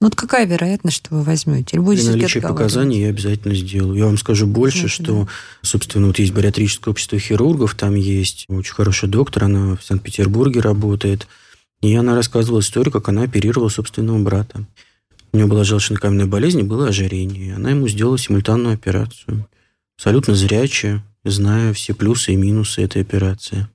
Ну, 0.00 0.08
вот 0.08 0.14
какая 0.14 0.44
вероятность, 0.44 0.98
что 0.98 1.14
вы 1.14 1.22
возьмете? 1.22 1.76
Или 1.76 1.80
будете 1.80 2.12
При 2.12 2.18
наличии 2.18 2.38
показаний 2.40 3.00
я 3.02 3.08
обязательно 3.08 3.54
сделаю. 3.54 3.96
Я 3.96 4.06
вам 4.06 4.18
скажу 4.18 4.46
больше, 4.46 4.88
что, 4.88 5.24
да. 5.24 5.28
собственно, 5.62 6.08
вот 6.08 6.18
есть 6.18 6.34
бариатрическое 6.34 6.92
общество 6.92 7.18
хирургов, 7.18 7.74
там 7.74 7.94
есть 7.94 8.44
очень 8.48 8.74
хороший 8.74 9.08
доктор, 9.08 9.44
она 9.44 9.76
в 9.76 9.82
Санкт-Петербурге 9.82 10.60
работает. 10.60 11.26
И 11.80 11.94
она 11.94 12.14
рассказывала 12.14 12.60
историю, 12.60 12.92
как 12.92 13.08
она 13.08 13.22
оперировала 13.22 13.70
собственного 13.70 14.22
брата. 14.22 14.66
У 15.32 15.38
него 15.38 15.48
была 15.48 15.64
желчно-каменная 15.64 16.26
болезнь, 16.26 16.62
было 16.62 16.88
ожирение. 16.88 17.54
Она 17.54 17.70
ему 17.70 17.88
сделала 17.88 18.18
симультанную 18.18 18.74
операцию. 18.74 19.46
Абсолютно 19.96 20.34
зрячая, 20.34 21.02
зная 21.24 21.72
все 21.72 21.94
плюсы 21.94 22.32
и 22.32 22.36
минусы 22.36 22.82
этой 22.82 23.00
операции. 23.00 23.66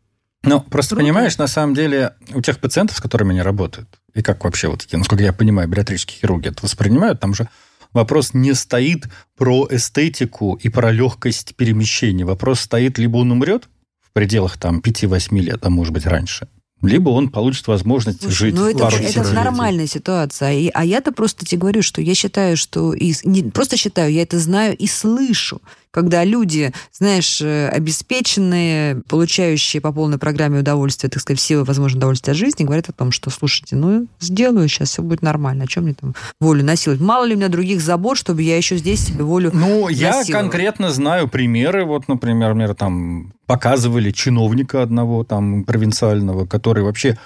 Ну, 0.43 0.60
просто 0.62 0.95
Круто. 0.95 1.04
понимаешь, 1.06 1.38
на 1.38 1.47
самом 1.47 1.75
деле, 1.75 2.15
у 2.34 2.41
тех 2.41 2.60
пациентов, 2.60 2.97
с 2.97 3.01
которыми 3.01 3.32
они 3.32 3.41
работают, 3.41 3.88
и 4.13 4.21
как 4.23 4.43
вообще 4.43 4.69
вот 4.69 4.84
эти, 4.84 4.95
насколько 4.95 5.23
я 5.23 5.34
понимаю, 5.34 5.67
бариатрические 5.67 6.19
хирурги 6.19 6.49
это 6.49 6.63
воспринимают, 6.63 7.19
там 7.19 7.34
же 7.34 7.47
вопрос 7.93 8.34
не 8.34 8.54
стоит 8.54 9.08
про 9.38 9.67
эстетику 9.69 10.56
и 10.56 10.69
про 10.69 10.91
легкость 10.91 11.56
перемещения. 11.56 12.25
Вопрос 12.25 12.62
стоит, 12.62 12.97
либо 12.97 13.17
он 13.17 13.32
умрет 13.32 13.69
в 14.01 14.12
пределах 14.13 14.58
там 14.58 14.80
5-8 14.80 15.39
лет, 15.39 15.60
а 15.63 15.69
может 15.69 15.93
быть 15.93 16.08
раньше, 16.08 16.47
либо 16.82 17.10
он 17.10 17.30
получит 17.30 17.67
возможность 17.67 18.21
Слушай, 18.21 18.36
жить. 18.36 18.56
Ну, 18.56 18.67
это, 18.67 18.88
это 18.88 19.34
нормальная 19.34 19.86
ситуация. 19.86 20.54
И, 20.54 20.71
а 20.73 20.84
я-то 20.84 21.12
просто 21.12 21.45
тебе 21.45 21.62
говорю, 21.62 21.84
что 21.84 22.01
я 22.01 22.15
считаю, 22.15 22.58
что... 22.58 22.93
И, 22.93 23.13
не 23.23 23.43
просто 23.43 23.77
считаю, 23.77 24.12
я 24.12 24.23
это 24.23 24.39
знаю 24.39 24.75
и 24.75 24.88
слышу 24.88 25.62
когда 25.91 26.23
люди, 26.23 26.71
знаешь, 26.91 27.41
э, 27.41 27.67
обеспеченные, 27.69 29.01
получающие 29.08 29.82
по 29.82 29.91
полной 29.91 30.17
программе 30.17 30.60
удовольствие, 30.60 31.10
так 31.10 31.21
сказать, 31.21 31.39
все 31.39 31.63
возможные 31.63 31.99
удовольствия 31.99 32.34
жизни, 32.34 32.63
говорят 32.63 32.89
о 32.89 32.93
том, 32.93 33.12
что, 33.12 33.30
слушайте, 33.30 33.75
ну, 33.75 34.08
сделаю 34.19 34.67
сейчас, 34.67 34.89
все 34.89 35.01
будет 35.01 35.21
нормально. 35.21 35.65
О 35.65 35.67
чем 35.67 35.84
мне 35.84 35.93
там 35.93 36.15
волю 36.39 36.63
насиловать? 36.63 37.01
Мало 37.01 37.25
ли 37.25 37.36
у 37.36 37.38
меня 37.38 37.49
других 37.49 37.82
забот, 37.82 38.17
чтобы 38.17 38.41
я 38.41 38.58
еще 38.58 38.77
здесь 38.77 39.06
себе 39.06 39.23
волю 39.23 39.51
Ну, 39.54 39.89
я 39.89 40.23
конкретно 40.30 40.91
знаю 40.91 41.27
примеры. 41.27 41.86
Вот, 41.86 42.08
например, 42.08 42.51
например, 42.51 42.75
там 42.75 43.34
показывали 43.45 44.12
чиновника 44.12 44.82
одного 44.82 45.23
там 45.23 45.63
провинциального, 45.63 46.45
который 46.45 46.84
вообще 46.84 47.17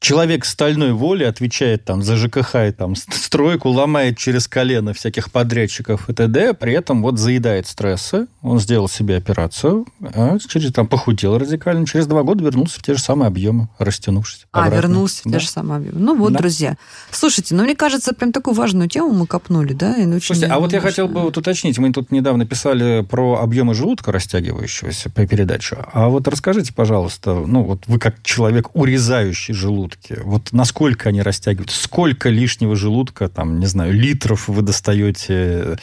человек 0.00 0.44
стальной 0.44 0.92
воли 0.92 1.24
отвечает 1.24 1.84
там 1.84 2.02
за 2.02 2.16
ЖКХ 2.16 2.54
и 2.56 2.72
там 2.72 2.94
стройку, 2.96 3.68
ломает 3.70 4.18
через 4.18 4.48
колено 4.48 4.92
всяких 4.92 5.30
подрядчиков 5.30 6.08
и 6.08 6.12
т.д., 6.12 6.54
при 6.54 6.72
этом 6.72 7.02
вот 7.02 7.18
заедает 7.18 7.66
стрессы, 7.66 8.26
он 8.42 8.60
сделал 8.60 8.88
себе 8.88 9.16
операцию, 9.16 9.86
а 10.00 10.38
через 10.38 10.72
там 10.72 10.86
похудел 10.86 11.38
радикально, 11.38 11.86
через 11.86 12.06
два 12.06 12.22
года 12.22 12.44
вернулся 12.44 12.78
в 12.78 12.82
те 12.82 12.94
же 12.94 13.00
самые 13.00 13.28
объемы, 13.28 13.68
растянувшись. 13.78 14.46
А, 14.52 14.66
обратно. 14.66 14.76
вернулся 14.76 15.22
в 15.24 15.30
да. 15.30 15.38
те 15.38 15.44
же 15.44 15.50
самые 15.50 15.78
объемы. 15.78 15.98
Ну 15.98 16.16
вот, 16.16 16.32
да. 16.32 16.38
друзья. 16.38 16.76
Слушайте, 17.10 17.54
ну 17.54 17.64
мне 17.64 17.74
кажется, 17.74 18.12
прям 18.12 18.32
такую 18.32 18.54
важную 18.54 18.88
тему 18.88 19.12
мы 19.12 19.26
копнули, 19.26 19.72
да? 19.72 19.96
И 19.96 20.06
очень 20.06 20.26
Слушайте, 20.26 20.46
а 20.46 20.58
вот 20.58 20.72
я 20.72 20.80
хотел 20.80 21.08
бы 21.08 21.20
вот 21.20 21.36
уточнить, 21.36 21.78
мы 21.78 21.92
тут 21.92 22.12
недавно 22.12 22.46
писали 22.46 23.02
про 23.08 23.40
объемы 23.40 23.74
желудка 23.74 24.12
растягивающегося 24.12 25.10
по 25.10 25.26
передаче, 25.26 25.78
а 25.92 26.08
вот 26.08 26.28
расскажите, 26.28 26.72
пожалуйста, 26.72 27.34
ну 27.34 27.62
вот 27.62 27.84
вы 27.86 27.98
как 27.98 28.22
человек, 28.22 28.74
урезающий 28.74 29.54
желудок, 29.54 29.85
желудке? 29.86 30.20
Вот 30.22 30.52
насколько 30.52 31.08
они 31.08 31.22
растягиваются? 31.22 31.82
Сколько 31.82 32.28
лишнего 32.28 32.76
желудка, 32.76 33.28
там, 33.28 33.58
не 33.60 33.66
знаю, 33.66 33.92
литров 33.92 34.48
вы 34.48 34.62
достаете 34.62 35.78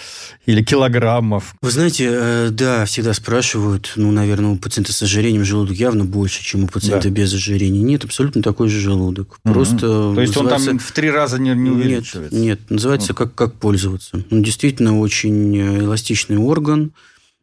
или 0.45 0.63
килограммов? 0.63 1.55
Вы 1.61 1.71
знаете, 1.71 2.09
э, 2.11 2.49
да, 2.51 2.85
всегда 2.85 3.13
спрашивают, 3.13 3.93
ну, 3.95 4.11
наверное, 4.11 4.51
у 4.51 4.57
пациента 4.57 4.93
с 4.93 5.01
ожирением 5.01 5.45
желудок 5.45 5.75
явно 5.75 6.05
больше, 6.05 6.43
чем 6.43 6.65
у 6.65 6.67
пациента 6.67 7.09
да. 7.09 7.09
без 7.09 7.33
ожирения. 7.33 7.81
Нет, 7.81 8.03
абсолютно 8.03 8.41
такой 8.41 8.69
же 8.69 8.79
желудок. 8.79 9.39
Просто 9.43 9.87
То 9.87 10.21
есть 10.21 10.35
называется... 10.35 10.71
он 10.71 10.77
там 10.77 10.79
в 10.79 10.91
три 10.91 11.09
раза 11.09 11.39
не, 11.39 11.51
не 11.51 11.69
увеличивается? 11.69 12.35
Нет, 12.35 12.59
нет 12.59 12.69
называется 12.69 13.13
как, 13.13 13.35
как 13.35 13.55
пользоваться. 13.55 14.23
Он 14.31 14.43
действительно 14.43 14.99
очень 14.99 15.57
э, 15.57 15.79
эластичный 15.79 16.37
орган, 16.37 16.93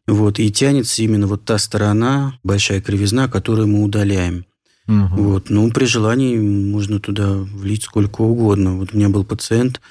вот, 0.07 0.39
и 0.39 0.51
тянется 0.51 1.03
именно 1.03 1.27
вот 1.27 1.45
та 1.45 1.57
сторона, 1.57 2.37
большая 2.43 2.81
кривизна, 2.81 3.27
которую 3.27 3.67
мы 3.67 3.83
удаляем. 3.83 4.45
Угу. 4.87 5.23
Вот. 5.23 5.49
Ну, 5.49 5.71
при 5.71 5.85
желании 5.85 6.37
можно 6.37 6.99
туда 6.99 7.33
влить 7.33 7.83
сколько 7.83 8.21
угодно. 8.21 8.77
Вот 8.77 8.93
у 8.93 8.97
меня 8.97 9.09
был 9.09 9.23
пациент, 9.23 9.81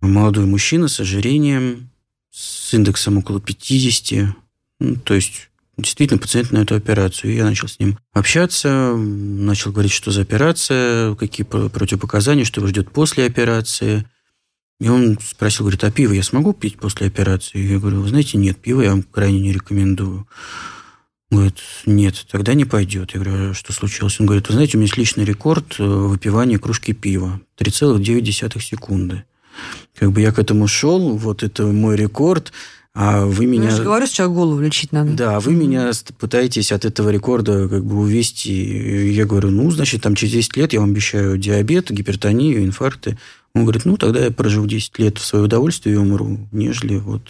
молодой 0.00 0.46
мужчина 0.46 0.88
с 0.88 1.00
ожирением, 1.00 1.90
с 2.30 2.74
индексом 2.74 3.18
около 3.18 3.40
50. 3.40 4.34
Ну, 4.80 4.96
то 4.96 5.14
есть 5.14 5.50
действительно 5.76 6.18
пациент 6.18 6.52
на 6.52 6.58
эту 6.58 6.74
операцию. 6.74 7.32
И 7.32 7.36
я 7.36 7.44
начал 7.44 7.68
с 7.68 7.78
ним 7.78 7.98
общаться, 8.12 8.94
начал 8.96 9.72
говорить, 9.72 9.92
что 9.92 10.10
за 10.10 10.22
операция, 10.22 11.14
какие 11.14 11.46
противопоказания, 11.46 12.44
что 12.44 12.60
его 12.60 12.68
ждет 12.68 12.90
после 12.90 13.26
операции. 13.26 14.06
И 14.80 14.88
он 14.88 15.18
спросил, 15.20 15.64
говорит, 15.64 15.84
а 15.84 15.90
пиво 15.90 16.12
я 16.12 16.22
смогу 16.22 16.52
пить 16.52 16.78
после 16.78 17.06
операции? 17.06 17.58
Я 17.58 17.78
говорю, 17.78 18.00
вы 18.00 18.08
знаете, 18.08 18.38
нет, 18.38 18.58
пиво 18.58 18.80
я 18.82 18.90
вам 18.90 19.02
крайне 19.02 19.40
не 19.40 19.52
рекомендую. 19.52 20.26
Он 21.32 21.38
говорит, 21.38 21.60
нет, 21.86 22.26
тогда 22.30 22.52
не 22.52 22.66
пойдет. 22.66 23.14
Я 23.14 23.20
говорю, 23.20 23.50
«А 23.50 23.54
что 23.54 23.72
случилось? 23.72 24.20
Он 24.20 24.26
говорит, 24.26 24.48
вы 24.48 24.52
знаете, 24.52 24.76
у 24.76 24.78
меня 24.78 24.84
есть 24.84 24.98
личный 24.98 25.24
рекорд 25.24 25.76
э, 25.78 25.82
выпивания 25.82 26.58
кружки 26.58 26.92
пива. 26.92 27.40
3,9 27.56 28.60
секунды. 28.60 29.24
Как 29.94 30.12
бы 30.12 30.20
я 30.20 30.30
к 30.30 30.38
этому 30.38 30.68
шел, 30.68 31.16
вот 31.16 31.42
это 31.42 31.64
мой 31.64 31.96
рекорд, 31.96 32.52
а 32.94 33.24
вы 33.24 33.46
меня... 33.46 33.70
Я 33.70 33.76
же 33.76 33.82
говорю, 33.82 34.06
что 34.06 34.28
голову 34.28 34.60
лечить 34.60 34.92
надо. 34.92 35.14
Да, 35.14 35.40
вы 35.40 35.54
меня 35.54 35.92
пытаетесь 36.18 36.70
от 36.70 36.84
этого 36.84 37.08
рекорда 37.08 37.66
как 37.66 37.82
бы 37.82 38.00
увести. 38.00 39.10
Я 39.12 39.24
говорю, 39.24 39.50
ну, 39.50 39.70
значит, 39.70 40.02
там 40.02 40.14
через 40.14 40.34
10 40.34 40.56
лет 40.58 40.74
я 40.74 40.80
вам 40.80 40.90
обещаю 40.90 41.38
диабет, 41.38 41.90
гипертонию, 41.90 42.62
инфаркты. 42.62 43.18
Он 43.54 43.62
говорит, 43.62 43.86
ну, 43.86 43.96
тогда 43.96 44.22
я 44.22 44.30
проживу 44.30 44.66
10 44.66 44.98
лет 44.98 45.16
в 45.16 45.24
свое 45.24 45.46
удовольствие 45.46 45.94
и 45.94 45.98
умру, 45.98 46.46
нежели 46.52 46.96
вот 46.96 47.22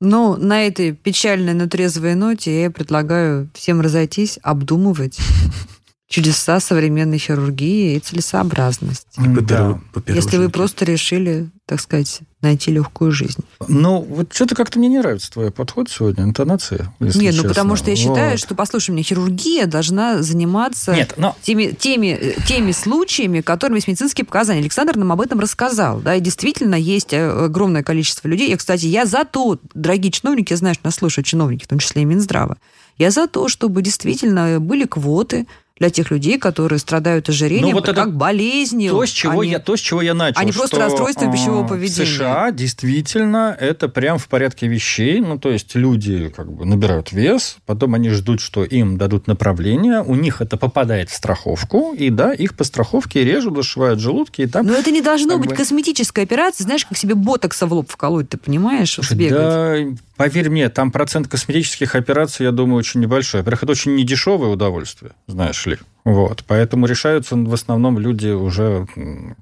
ну, 0.00 0.36
на 0.36 0.66
этой 0.66 0.92
печальной, 0.92 1.54
но 1.54 1.66
трезвой 1.66 2.14
ноте 2.14 2.62
я 2.62 2.70
предлагаю 2.70 3.50
всем 3.54 3.80
разойтись, 3.80 4.38
обдумывать 4.42 5.18
чудеса 6.08 6.60
современной 6.60 7.18
хирургии 7.18 7.96
и 7.96 8.00
целесообразность. 8.00 9.08
Да. 9.16 9.80
Если 10.14 10.36
вы 10.36 10.50
просто 10.50 10.84
решили, 10.84 11.50
так 11.66 11.80
сказать, 11.80 12.20
найти 12.46 12.70
легкую 12.70 13.12
жизнь. 13.12 13.44
Ну, 13.68 14.00
вот 14.00 14.32
что-то 14.32 14.54
как-то 14.54 14.78
мне 14.78 14.88
не 14.88 14.98
нравится 14.98 15.30
твой 15.30 15.50
подход 15.50 15.88
сегодня, 15.90 16.24
интонация. 16.24 16.92
Если 17.00 17.20
Нет, 17.20 17.34
честно. 17.34 17.48
ну 17.48 17.54
потому 17.54 17.76
что 17.76 17.90
я 17.90 17.96
считаю, 17.96 18.32
вот. 18.32 18.40
что, 18.40 18.54
послушай 18.54 18.90
меня, 18.90 19.02
хирургия 19.02 19.66
должна 19.66 20.22
заниматься 20.22 20.94
Нет, 20.94 21.14
но... 21.16 21.36
теми, 21.42 21.76
теми, 21.78 22.34
теми 22.46 22.72
случаями, 22.72 23.40
которыми 23.40 23.78
есть 23.78 23.88
медицинские 23.88 24.24
показания. 24.24 24.60
Александр 24.60 24.96
нам 24.96 25.12
об 25.12 25.20
этом 25.20 25.40
рассказал. 25.40 26.00
Да, 26.00 26.14
и 26.14 26.20
действительно 26.20 26.74
есть 26.74 27.12
э, 27.12 27.28
огромное 27.46 27.82
количество 27.82 28.28
людей. 28.28 28.52
И, 28.52 28.56
кстати, 28.56 28.86
я 28.86 29.06
за 29.06 29.24
то, 29.24 29.58
дорогие 29.74 30.12
чиновники, 30.12 30.52
я 30.52 30.56
знаю, 30.56 30.74
что 30.74 30.86
нас 30.86 30.94
слушают 30.94 31.26
чиновники, 31.26 31.64
в 31.64 31.68
том 31.68 31.78
числе 31.78 32.02
и 32.02 32.04
Минздрава, 32.04 32.56
я 32.98 33.10
за 33.10 33.26
то, 33.26 33.48
чтобы 33.48 33.82
действительно 33.82 34.58
были 34.60 34.84
квоты, 34.84 35.46
для 35.78 35.90
тех 35.90 36.10
людей, 36.10 36.38
которые 36.38 36.78
страдают 36.78 37.28
ожирением, 37.28 37.68
ну, 37.68 37.74
вот 37.74 37.86
как 37.86 38.16
болезнью. 38.16 38.92
То, 38.92 39.04
с 39.04 39.10
чего 39.10 39.40
они, 39.40 39.52
я, 39.52 39.58
то, 39.58 39.76
с 39.76 39.80
чего 39.80 40.00
я 40.00 40.14
начал. 40.14 40.40
А 40.40 40.44
не 40.44 40.52
просто 40.52 40.78
расстройством 40.78 41.30
пищевого 41.30 41.66
поведения. 41.66 42.06
В 42.06 42.08
США 42.08 42.50
действительно 42.50 43.54
это 43.58 43.88
прям 43.88 44.18
в 44.18 44.26
порядке 44.28 44.68
вещей. 44.68 45.20
Ну, 45.20 45.38
то 45.38 45.50
есть 45.50 45.74
люди 45.74 46.32
как 46.34 46.50
бы 46.50 46.64
набирают 46.64 47.12
вес, 47.12 47.58
потом 47.66 47.94
они 47.94 48.08
ждут, 48.08 48.40
что 48.40 48.64
им 48.64 48.96
дадут 48.96 49.26
направление, 49.26 50.02
у 50.02 50.14
них 50.14 50.40
это 50.40 50.56
попадает 50.56 51.10
в 51.10 51.14
страховку, 51.14 51.94
и 51.94 52.08
да, 52.08 52.32
их 52.32 52.54
по 52.54 52.64
страховке 52.64 53.22
режут, 53.22 53.56
зашивают 53.56 54.00
желудки, 54.00 54.42
и 54.42 54.46
там... 54.46 54.66
Но 54.66 54.74
это 54.74 54.90
не 54.90 55.02
должно 55.02 55.38
быть 55.38 55.50
бы... 55.50 55.56
косметическая 55.56 56.24
операция, 56.24 56.64
знаешь, 56.64 56.86
как 56.86 56.96
себе 56.96 57.14
ботокса 57.14 57.66
в 57.66 57.74
лоб 57.74 57.90
вколоть, 57.90 58.30
ты 58.30 58.38
понимаешь, 58.38 58.94
Слушай, 58.94 59.28
Да, 59.28 59.76
поверь 60.16 60.48
мне, 60.48 60.70
там 60.70 60.90
процент 60.90 61.28
косметических 61.28 61.94
операций, 61.94 62.44
я 62.44 62.52
думаю, 62.52 62.78
очень 62.78 63.00
небольшой. 63.00 63.40
Во-первых, 63.40 63.64
это 63.64 63.72
очень 63.72 63.94
недешевое 63.94 64.48
удовольствие, 64.48 65.12
знаешь 65.26 65.65
ли. 65.66 65.78
Вот, 66.06 66.44
поэтому 66.46 66.86
решаются 66.86 67.34
в 67.34 67.52
основном 67.52 67.98
люди 67.98 68.28
уже 68.28 68.86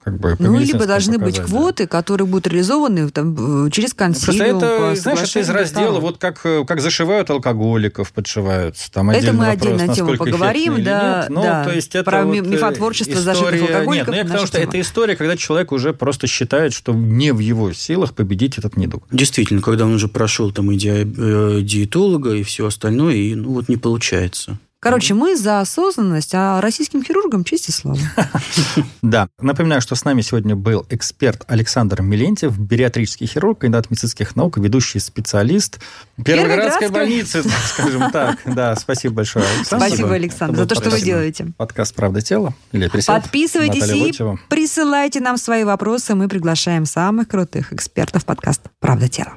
как 0.02 0.18
бы 0.18 0.34
Ну, 0.38 0.58
либо 0.58 0.86
должны 0.86 1.18
быть 1.18 1.38
квоты, 1.38 1.86
которые 1.86 2.26
будут 2.26 2.46
реализованы 2.46 3.10
там, 3.10 3.70
через 3.70 3.92
консилиум. 3.92 4.60
Просто 4.60 4.66
это, 4.66 4.96
знаешь, 4.98 5.28
это 5.28 5.40
из 5.40 5.50
раздела, 5.50 6.00
вот 6.00 6.16
как, 6.16 6.40
как 6.40 6.80
зашивают 6.80 7.28
алкоголиков, 7.28 8.10
подшиваются. 8.12 8.90
Там 8.90 9.10
это 9.10 9.34
мы 9.34 9.48
отдельно 9.48 9.84
на 9.84 9.94
тему 9.94 10.16
поговорим, 10.16 10.82
да, 10.82 11.26
ну, 11.28 11.42
да. 11.42 11.64
То 11.64 11.72
есть 11.72 11.94
это 11.94 12.10
про 12.10 12.24
вот 12.24 12.46
мифотворчество 12.46 13.12
история... 13.12 13.34
зашитых 13.34 13.60
алкоголиков. 13.60 14.08
Нет, 14.08 14.08
ну, 14.08 14.14
я 14.14 14.24
потому 14.24 14.46
что 14.46 14.56
тема. 14.56 14.70
это 14.70 14.80
история, 14.80 15.16
когда 15.16 15.36
человек 15.36 15.70
уже 15.70 15.92
просто 15.92 16.26
считает, 16.26 16.72
что 16.72 16.94
не 16.94 17.34
в 17.34 17.40
его 17.40 17.74
силах 17.74 18.14
победить 18.14 18.56
этот 18.56 18.78
недуг. 18.78 19.06
Действительно, 19.10 19.60
когда 19.60 19.84
он 19.84 19.92
уже 19.92 20.08
прошел 20.08 20.50
там 20.50 20.70
и 20.70 20.78
э, 20.78 21.60
диетолога, 21.60 22.32
и 22.36 22.42
все 22.42 22.66
остальное, 22.66 23.16
и 23.16 23.34
ну 23.34 23.52
вот 23.52 23.68
не 23.68 23.76
получается. 23.76 24.58
Короче, 24.84 25.14
мы 25.14 25.34
за 25.34 25.60
осознанность, 25.60 26.34
а 26.34 26.60
российским 26.60 27.02
хирургам 27.02 27.42
честь 27.42 27.70
и 27.70 27.72
слава. 27.72 27.98
Да. 29.02 29.28
Напоминаю, 29.40 29.80
что 29.80 29.94
с 29.94 30.04
нами 30.04 30.20
сегодня 30.20 30.56
был 30.56 30.86
эксперт 30.90 31.44
Александр 31.46 32.02
Милентьев, 32.02 32.58
бариатрический 32.58 33.26
хирург, 33.26 33.60
кандидат 33.60 33.90
медицинских 33.90 34.36
наук, 34.36 34.58
ведущий 34.58 34.98
специалист 34.98 35.80
Первоградской 36.22 36.90
больницы, 36.90 37.42
скажем 37.42 38.10
так. 38.10 38.38
Да, 38.54 38.76
спасибо 38.76 39.14
большое, 39.14 39.46
Александр. 39.56 39.86
Спасибо, 39.86 40.14
Александр, 40.14 40.56
за 40.58 40.66
то, 40.66 40.74
что 40.74 40.90
вы 40.90 41.00
делаете. 41.00 41.52
Подкаст 41.56 41.94
«Правда 41.94 42.20
тела» 42.20 42.54
или 42.72 42.88
Подписывайтесь 42.88 43.88
и 43.88 44.12
присылайте 44.48 45.20
нам 45.20 45.38
свои 45.38 45.64
вопросы. 45.64 46.14
Мы 46.14 46.28
приглашаем 46.28 46.84
самых 46.84 47.28
крутых 47.28 47.72
экспертов 47.72 48.24
подкаста 48.26 48.70
«Правда 48.80 49.08
тела». 49.08 49.32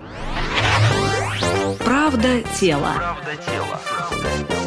Правда 1.80 2.44
тела. 2.60 2.94
Правда 2.98 3.32
тела. 3.46 4.67